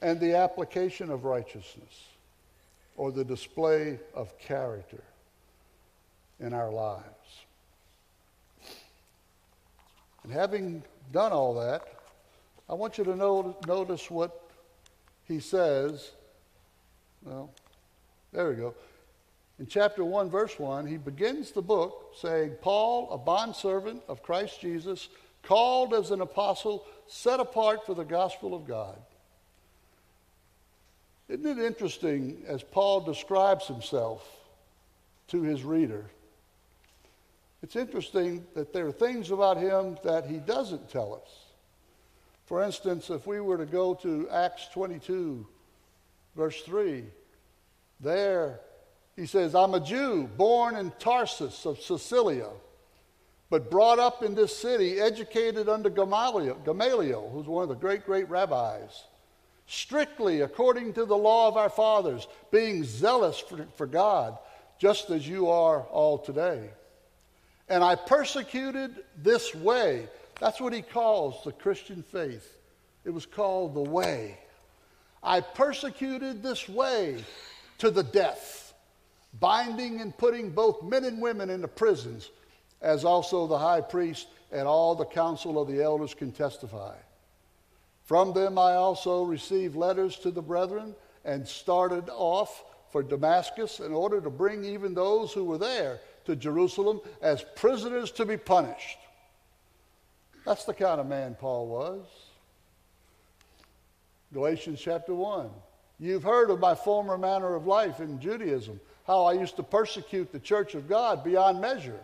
[0.02, 2.06] and the application of righteousness
[2.96, 5.04] or the display of character
[6.40, 7.04] in our lives.
[10.24, 11.86] And having done all that,
[12.70, 14.42] I want you to know, notice what
[15.28, 16.12] he says
[17.26, 17.50] well,
[18.32, 18.74] there we go.
[19.60, 24.62] In chapter 1, verse 1, he begins the book saying, Paul, a bondservant of Christ
[24.62, 25.10] Jesus,
[25.42, 28.98] called as an apostle, set apart for the gospel of God.
[31.28, 34.26] Isn't it interesting as Paul describes himself
[35.30, 36.06] to his reader?
[37.64, 41.46] It's interesting that there are things about him that he doesn't tell us.
[42.46, 45.46] For instance, if we were to go to Acts 22,
[46.36, 47.04] verse 3,
[48.00, 48.62] there
[49.18, 52.52] he says, I'm a Jew born in Tarsus of Cilicia,
[53.50, 58.06] but brought up in this city, educated under Gamaliel, Gamaliel, who's one of the great,
[58.06, 59.06] great rabbis,
[59.66, 64.38] strictly according to the law of our fathers, being zealous for, for God,
[64.80, 66.70] just as you are all today.
[67.68, 70.08] And I persecuted this way.
[70.40, 72.58] That's what he calls the Christian faith.
[73.04, 74.38] It was called the way.
[75.24, 77.24] I persecuted this way
[77.80, 78.67] to the death,
[79.40, 82.30] binding and putting both men and women into prisons,
[82.82, 86.96] as also the high priest and all the council of the elders can testify.
[88.06, 90.96] From them I also received letters to the brethren
[91.26, 96.36] and started off for Damascus in order to bring even those who were there to
[96.36, 98.98] Jerusalem as prisoners to be punished.
[100.46, 102.06] That's the kind of man Paul was.
[104.34, 105.50] Galatians chapter 1.
[106.00, 110.34] You've heard of my former manner of life in Judaism, how I used to persecute
[110.34, 112.00] the church of God beyond measure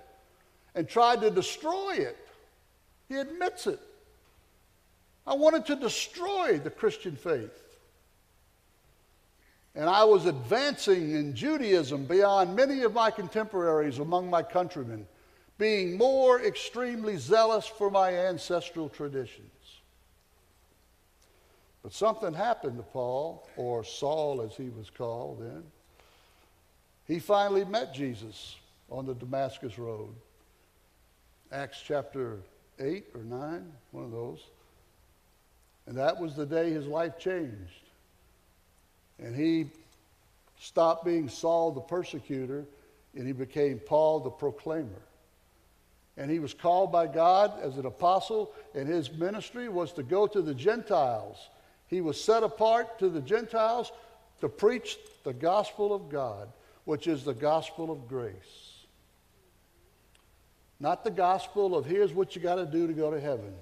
[0.74, 2.18] and tried to destroy it.
[3.10, 3.80] He admits it.
[5.28, 7.60] I wanted to destroy the Christian faith.
[9.76, 15.06] And I was advancing in Judaism beyond many of my contemporaries among my countrymen,
[15.58, 19.50] being more extremely zealous for my ancestral traditions.
[21.82, 25.64] But something happened to Paul, or Saul as he was called then.
[27.08, 28.56] He finally met Jesus
[28.90, 30.14] on the Damascus Road.
[31.52, 32.40] Acts chapter
[32.80, 34.40] 8 or 9, one of those.
[35.86, 37.82] And that was the day his life changed.
[39.20, 39.70] And he
[40.60, 42.66] stopped being Saul the persecutor
[43.16, 45.02] and he became Paul the proclaimer.
[46.18, 50.28] And he was called by God as an apostle, and his ministry was to go
[50.28, 51.38] to the Gentiles.
[51.88, 53.92] He was set apart to the Gentiles
[54.42, 56.50] to preach the gospel of God,
[56.85, 58.85] which is the gospel of grace.
[60.80, 63.53] Not the gospel of here's what you got to do to go to heaven,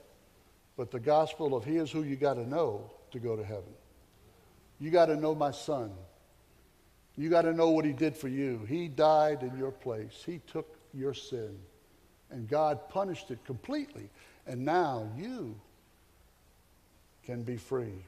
[0.75, 3.73] but the gospel of here's who you got to know to go to heaven.
[4.79, 5.91] You got to know my son.
[7.15, 8.65] You got to know what he did for you.
[8.67, 11.57] He died in your place, he took your sin,
[12.31, 14.09] and God punished it completely.
[14.47, 15.55] And now you
[17.23, 18.03] can be free.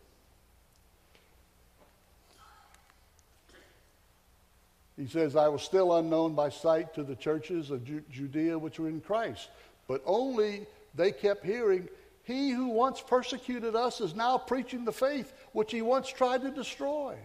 [4.98, 8.90] He says, I was still unknown by sight to the churches of Judea which were
[8.90, 9.50] in Christ,
[9.88, 11.88] but only they kept hearing
[12.24, 16.52] he who once persecuted us is now preaching the faith which he once tried to
[16.52, 17.16] destroy.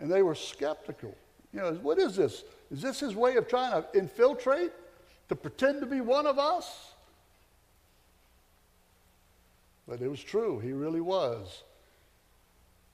[0.00, 1.14] And they were skeptical.
[1.52, 2.44] You know, what is this?
[2.70, 4.72] Is this his way of trying to infiltrate,
[5.28, 6.92] to pretend to be one of us?
[9.86, 10.58] But it was true.
[10.58, 11.62] He really was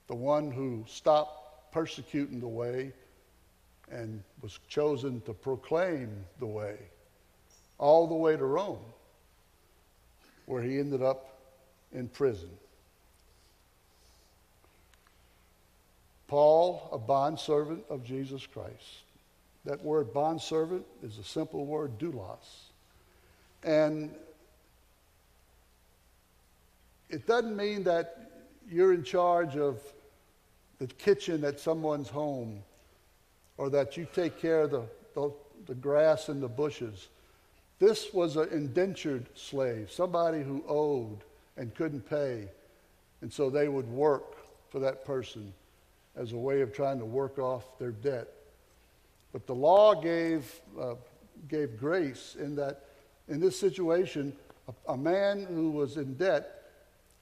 [0.07, 2.93] the one who stopped persecuting the way
[3.91, 6.09] and was chosen to proclaim
[6.39, 6.77] the way
[7.77, 8.79] all the way to Rome
[10.49, 11.37] where he ended up
[11.93, 12.49] in prison.
[16.27, 19.03] Paul, a bondservant of Jesus Christ.
[19.65, 22.69] That word bondservant is a simple word, doulos.
[23.63, 24.11] And
[27.09, 28.31] it doesn't mean that
[28.67, 29.79] you're in charge of
[30.79, 32.63] the kitchen at someone's home
[33.59, 34.83] or that you take care of the,
[35.15, 35.29] the,
[35.67, 37.09] the grass and the bushes.
[37.77, 41.19] This was an indentured slave, somebody who owed
[41.57, 42.47] and couldn't pay.
[43.19, 44.37] And so they would work
[44.69, 45.53] for that person
[46.15, 48.29] as a way of trying to work off their debt.
[49.33, 50.49] But the law gave,
[50.79, 50.95] uh,
[51.49, 52.85] gave grace in that,
[53.27, 54.31] in this situation,
[54.69, 56.63] a, a man who was in debt,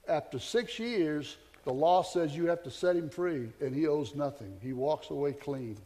[0.08, 4.14] after six years, the law says you have to set him free, and he owes
[4.14, 4.56] nothing.
[4.62, 5.76] He walks away clean.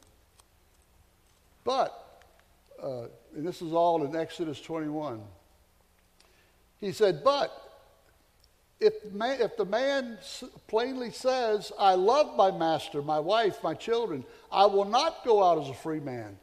[1.64, 2.02] But
[2.82, 3.06] uh,
[3.36, 5.22] and this is all in Exodus 21.
[6.80, 7.56] He said, But
[8.80, 10.18] if, man, if the man
[10.66, 15.62] plainly says, I love my master, my wife, my children, I will not go out
[15.62, 16.36] as a free man.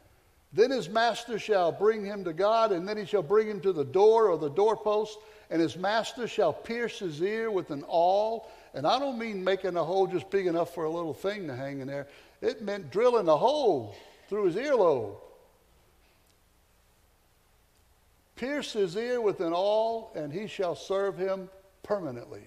[0.53, 3.73] Then his master shall bring him to God, and then he shall bring him to
[3.73, 5.19] the door or the doorpost,
[5.51, 8.49] and his master shall pierce his ear with an awl.
[8.73, 11.55] And I don't mean making a hole just big enough for a little thing to
[11.55, 12.07] hang in there.
[12.41, 13.95] It meant drilling a hole
[14.29, 15.15] through his earlobe
[18.39, 21.49] Pierce his ear with an awl, and he shall serve him
[21.83, 22.43] permanently.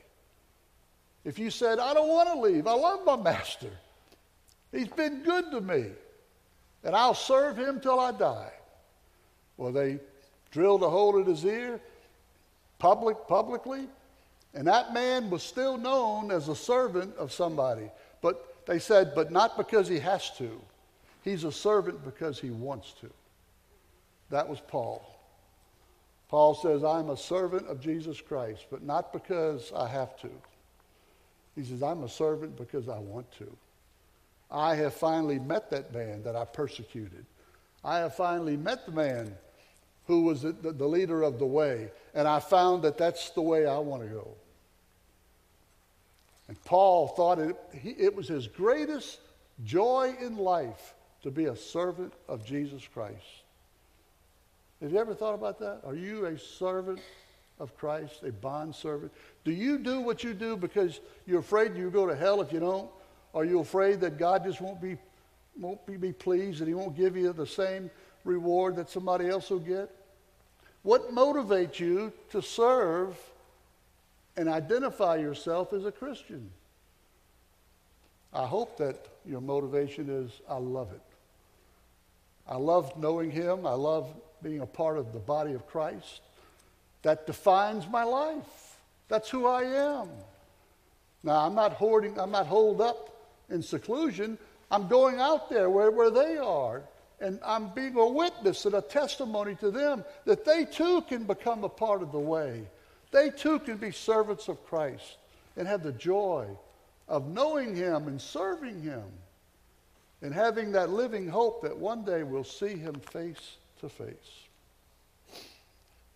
[1.23, 3.71] If you said, I don't want to leave, I love my master,
[4.73, 5.85] He's been good to me,
[6.83, 8.53] and I'll serve him till I die.
[9.59, 10.01] Well, they
[10.51, 11.79] drilled a hole in his ear,
[12.79, 13.87] public, publicly,
[14.55, 17.91] and that man was still known as a servant of somebody.
[18.23, 20.59] But they said, but not because he has to.
[21.23, 23.11] He's a servant because he wants to.
[24.31, 25.09] That was Paul.
[26.29, 30.31] Paul says, I'm a servant of Jesus Christ, but not because I have to.
[31.55, 33.57] He says, I'm a servant because I want to.
[34.51, 37.27] I have finally met that man that I persecuted.
[37.85, 39.35] I have finally met the man
[40.07, 43.79] who was the, leader of the way, and I found that that's the way I
[43.79, 44.29] want to go.
[46.49, 49.21] And Paul thought it, it was his greatest
[49.65, 53.43] joy in life to be a servant of Jesus Christ.
[54.81, 55.81] Have you ever thought about that?
[55.85, 57.01] Are you a servant
[57.61, 59.13] of Christ, a bond servant?
[59.45, 62.59] Do you do what you do because you're afraid you'll go to hell if you
[62.59, 62.91] don't?
[63.35, 64.97] Are you afraid that God just won't be,
[65.59, 67.91] won't be, be pleased and He won't give you the same
[68.25, 69.89] reward that somebody else will get?
[70.83, 73.17] What motivates you to serve
[74.37, 76.51] and identify yourself as a Christian?
[78.33, 81.12] I hope that your motivation is I love it.
[82.47, 83.67] I love knowing Him.
[83.67, 84.09] I love
[84.43, 86.21] being a part of the body of Christ.
[87.03, 88.77] That defines my life.
[89.09, 90.09] That's who I am.
[91.23, 93.11] Now, I'm not hoarding, I'm not holed up
[93.51, 94.39] in seclusion.
[94.71, 96.83] I'm going out there where, where they are.
[97.21, 101.63] And I'm being a witness and a testimony to them that they too can become
[101.63, 102.65] a part of the way.
[103.13, 105.19] They too can be servants of Christ
[105.57, 106.49] and have the joy
[107.07, 109.05] of knowing Him and serving Him
[110.23, 114.47] and having that living hope that one day we'll see Him face to face.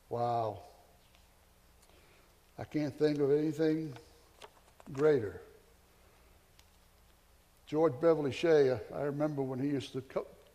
[0.09, 0.61] Wow.
[2.59, 3.93] I can't think of anything
[4.93, 5.41] greater.
[7.67, 10.03] George Beverly Shea, I remember when he used to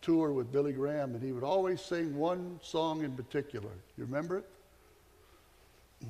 [0.02, 3.70] tour with Billy Graham, and he would always sing one song in particular.
[3.98, 4.46] You remember it?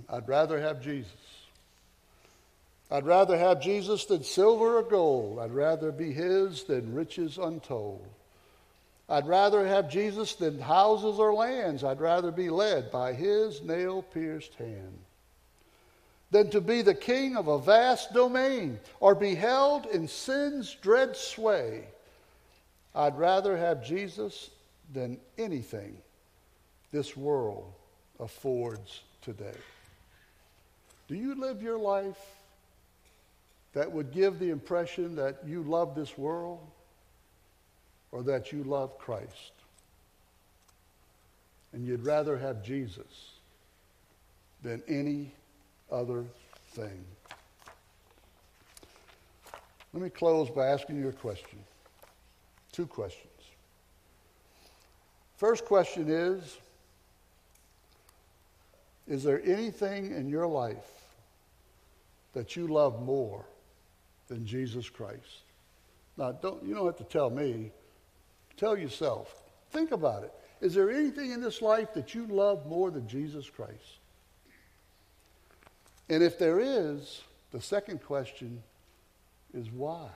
[0.09, 1.40] I'd rather have Jesus.
[2.91, 5.39] I'd rather have Jesus than silver or gold.
[5.39, 8.05] I'd rather be his than riches untold.
[9.07, 11.85] I'd rather have Jesus than houses or lands.
[11.85, 14.99] I'd rather be led by his nail pierced hand
[16.31, 21.15] than to be the king of a vast domain or be held in sin's dread
[21.15, 21.85] sway.
[22.95, 24.49] I'd rather have Jesus
[24.93, 25.97] than anything
[26.91, 27.71] this world
[28.19, 29.57] affords today.
[31.07, 32.19] Do you live your life
[33.73, 36.59] that would give the impression that you love this world
[38.11, 39.53] or that you love Christ?
[41.73, 43.31] And you'd rather have Jesus
[44.61, 45.33] than any
[45.91, 46.25] other
[46.73, 47.03] thing.
[49.93, 51.59] Let me close by asking you a question.
[52.71, 53.27] Two questions.
[55.37, 56.57] First question is
[59.07, 60.77] Is there anything in your life
[62.33, 63.43] that you love more
[64.31, 65.43] than Jesus Christ?
[66.15, 67.71] Now, don't, you don't have to tell me.
[68.55, 69.43] Tell yourself.
[69.71, 70.33] Think about it.
[70.61, 73.99] Is there anything in this life that you love more than Jesus Christ?
[76.09, 77.21] And if there is,
[77.51, 78.63] the second question
[79.53, 80.07] is why?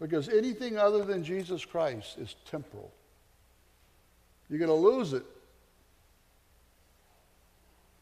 [0.00, 2.90] Because anything other than Jesus Christ is temporal.
[4.48, 5.24] You're going to lose it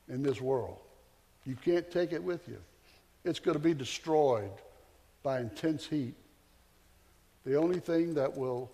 [0.08, 0.78] in this world.
[1.44, 2.58] You can't take it with you.
[3.24, 4.50] It's going to be destroyed
[5.22, 6.14] by intense heat.
[7.46, 8.70] The only thing that will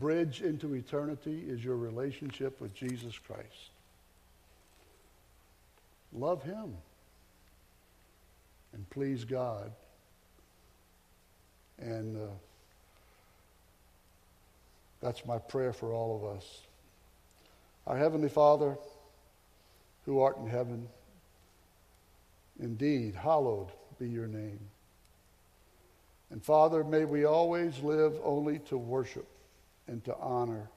[0.00, 3.70] bridge into eternity is your relationship with Jesus Christ.
[6.12, 6.74] Love Him
[8.72, 9.70] and please God.
[11.78, 12.26] And uh,
[15.00, 16.60] that's my prayer for all of us.
[17.86, 18.76] Our Heavenly Father,
[20.06, 20.88] who art in heaven,
[22.60, 23.68] indeed, hallowed
[23.98, 24.60] be your name.
[26.30, 29.28] And Father, may we always live only to worship
[29.86, 30.68] and to honor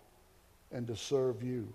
[0.71, 1.73] and to serve you.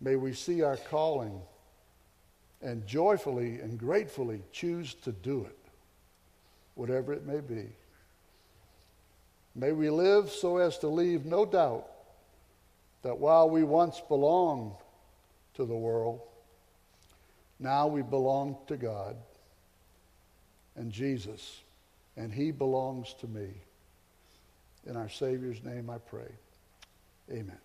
[0.00, 1.40] May we see our calling
[2.62, 5.58] and joyfully and gratefully choose to do it,
[6.74, 7.66] whatever it may be.
[9.54, 11.86] May we live so as to leave no doubt
[13.02, 14.74] that while we once belonged
[15.54, 16.20] to the world,
[17.58, 19.16] now we belong to God
[20.76, 21.60] and Jesus,
[22.16, 23.48] and He belongs to me.
[24.86, 26.30] In our Savior's name I pray.
[27.30, 27.58] Amen.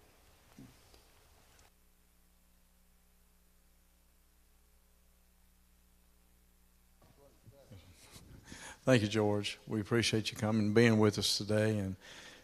[8.84, 9.60] Thank you, George.
[9.68, 11.96] We appreciate you coming and being with us today and,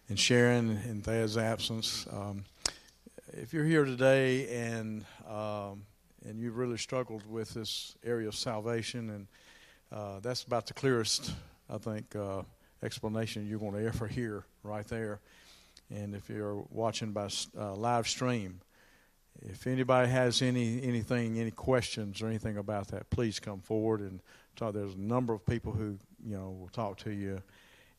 [0.08, 2.06] and sharing in Thad's absence.
[2.12, 2.46] Um,
[3.34, 5.82] if you're here today and um,
[6.26, 9.28] and you've really struggled with this area of salvation, and
[9.92, 11.32] uh, that's about the clearest,
[11.70, 12.44] I think, uh,
[12.84, 15.20] explanation you're going to ever hear right there.
[15.90, 18.62] And if you're watching by uh, live stream,
[19.42, 24.20] if anybody has any anything, any questions or anything about that, please come forward and
[24.56, 24.74] talk.
[24.74, 27.42] There's a number of people who you know will talk to you.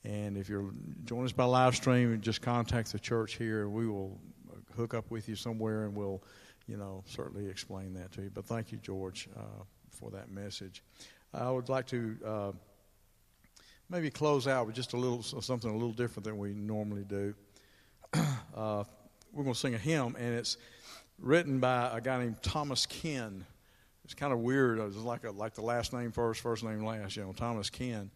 [0.04, 0.70] And if you're
[1.04, 4.18] joining us by live stream, just contact the church here, and we will
[4.76, 6.22] hook up with you somewhere, and we'll,
[6.68, 8.30] you know, certainly explain that to you.
[8.32, 10.82] But thank you, George, uh, for that message.
[11.32, 12.52] I would like to uh,
[13.88, 17.34] maybe close out with just a little something a little different than we normally do.
[18.56, 18.82] Uh,
[19.32, 20.56] we're going to sing a hymn, and it's
[21.20, 23.46] written by a guy named Thomas Ken.
[24.04, 24.80] It's kind of weird.
[24.80, 27.14] It's like a, like the last name first, first name last.
[27.14, 28.10] You know, Thomas Ken.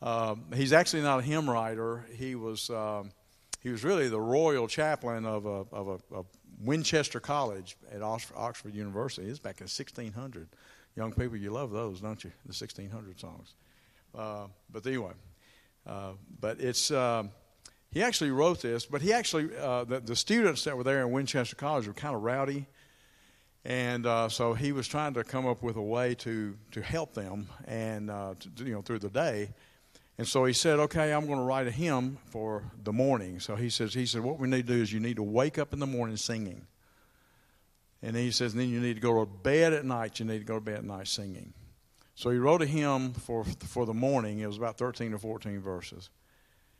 [0.00, 2.06] Um, he's actually not a hymn writer.
[2.14, 3.10] He was um,
[3.60, 6.24] he was really the royal chaplain of a of a, a
[6.62, 9.28] Winchester College at Oxford University.
[9.28, 10.48] It's back in 1600.
[10.96, 12.30] Young people, you love those, don't you?
[12.44, 13.54] The 1600 songs.
[14.14, 15.12] Uh, but anyway,
[15.86, 16.90] uh, but it's.
[16.90, 17.30] Um,
[17.92, 21.12] he actually wrote this, but he actually, uh, the, the, students that were there in
[21.12, 22.66] Winchester College were kind of rowdy.
[23.66, 27.12] And uh, so he was trying to come up with a way to, to help
[27.12, 29.50] them and, uh, to, you know, through the day.
[30.22, 33.40] And so he said, okay, I'm going to write a hymn for the morning.
[33.40, 35.58] So he says, he said, what we need to do is you need to wake
[35.58, 36.64] up in the morning singing.
[38.02, 40.20] And he says, and then you need to go to bed at night.
[40.20, 41.54] You need to go to bed at night singing.
[42.14, 44.38] So he wrote a hymn for, for the morning.
[44.38, 46.08] It was about 13 or 14 verses.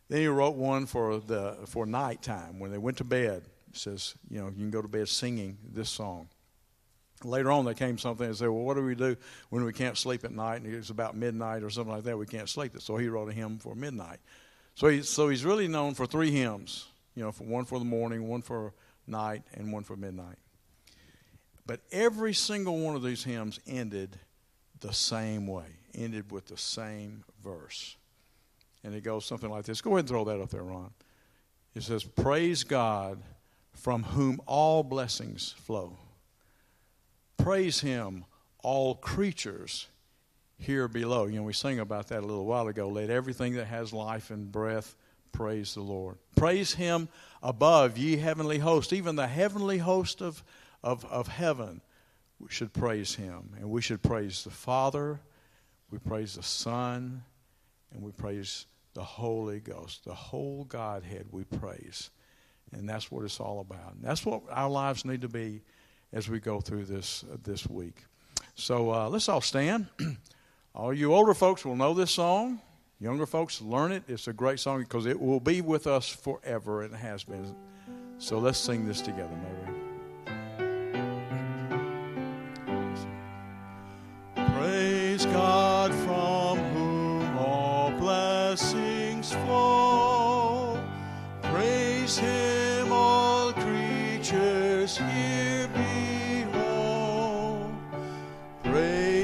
[0.08, 3.42] Then he wrote one for the for nighttime when they went to bed.
[3.72, 6.28] He says, you know, you can go to bed singing this song.
[7.24, 9.16] Later on, there came something and said, well, what do we do
[9.50, 10.62] when we can't sleep at night?
[10.62, 12.18] And it's about midnight or something like that.
[12.18, 12.72] We can't sleep.
[12.80, 14.18] So he wrote a hymn for midnight.
[14.74, 16.86] So he, so he's really known for three hymns.
[17.14, 18.72] You know, for one for the morning, one for
[19.06, 20.36] night, and one for midnight.
[21.66, 24.18] But every single one of these hymns ended
[24.80, 27.96] the same way, ended with the same verse.
[28.82, 29.80] And it goes something like this.
[29.80, 30.90] Go ahead and throw that up there, Ron.
[31.74, 33.22] It says, Praise God
[33.74, 35.96] from whom all blessings flow.
[37.42, 38.24] Praise Him,
[38.62, 39.88] all creatures
[40.58, 41.26] here below.
[41.26, 42.88] You know, we sang about that a little while ago.
[42.88, 44.94] Let everything that has life and breath
[45.32, 46.18] praise the Lord.
[46.36, 47.08] Praise Him
[47.42, 48.92] above, ye heavenly host.
[48.92, 50.44] Even the heavenly host of,
[50.84, 51.80] of, of heaven
[52.38, 53.54] we should praise Him.
[53.58, 55.20] And we should praise the Father,
[55.90, 57.24] we praise the Son,
[57.92, 62.10] and we praise the Holy Ghost, the whole Godhead we praise.
[62.70, 63.94] And that's what it's all about.
[63.94, 65.62] And that's what our lives need to be
[66.12, 68.04] as we go through this uh, this week.
[68.54, 69.86] So uh, let's all stand.
[70.74, 72.60] all you older folks will know this song.
[73.00, 74.04] Younger folks learn it.
[74.06, 76.84] It's a great song because it will be with us forever.
[76.84, 77.54] It has been.
[78.18, 79.82] So let's sing this together, maybe.
[84.54, 90.78] Praise God from whom all blessings flow.
[91.42, 92.51] Praise Him,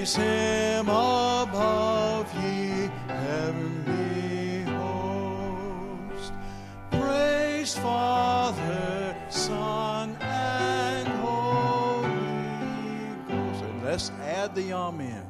[0.09, 6.33] Praise Him above, ye heavenly host.
[6.91, 12.09] Praise Father, Son, and Holy
[13.29, 13.65] Ghost.
[13.65, 15.27] And let's add the Amen.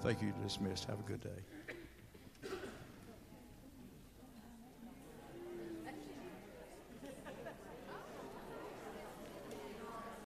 [0.00, 0.32] Thank you.
[0.42, 0.86] Dismissed.
[0.86, 1.55] Have a good day.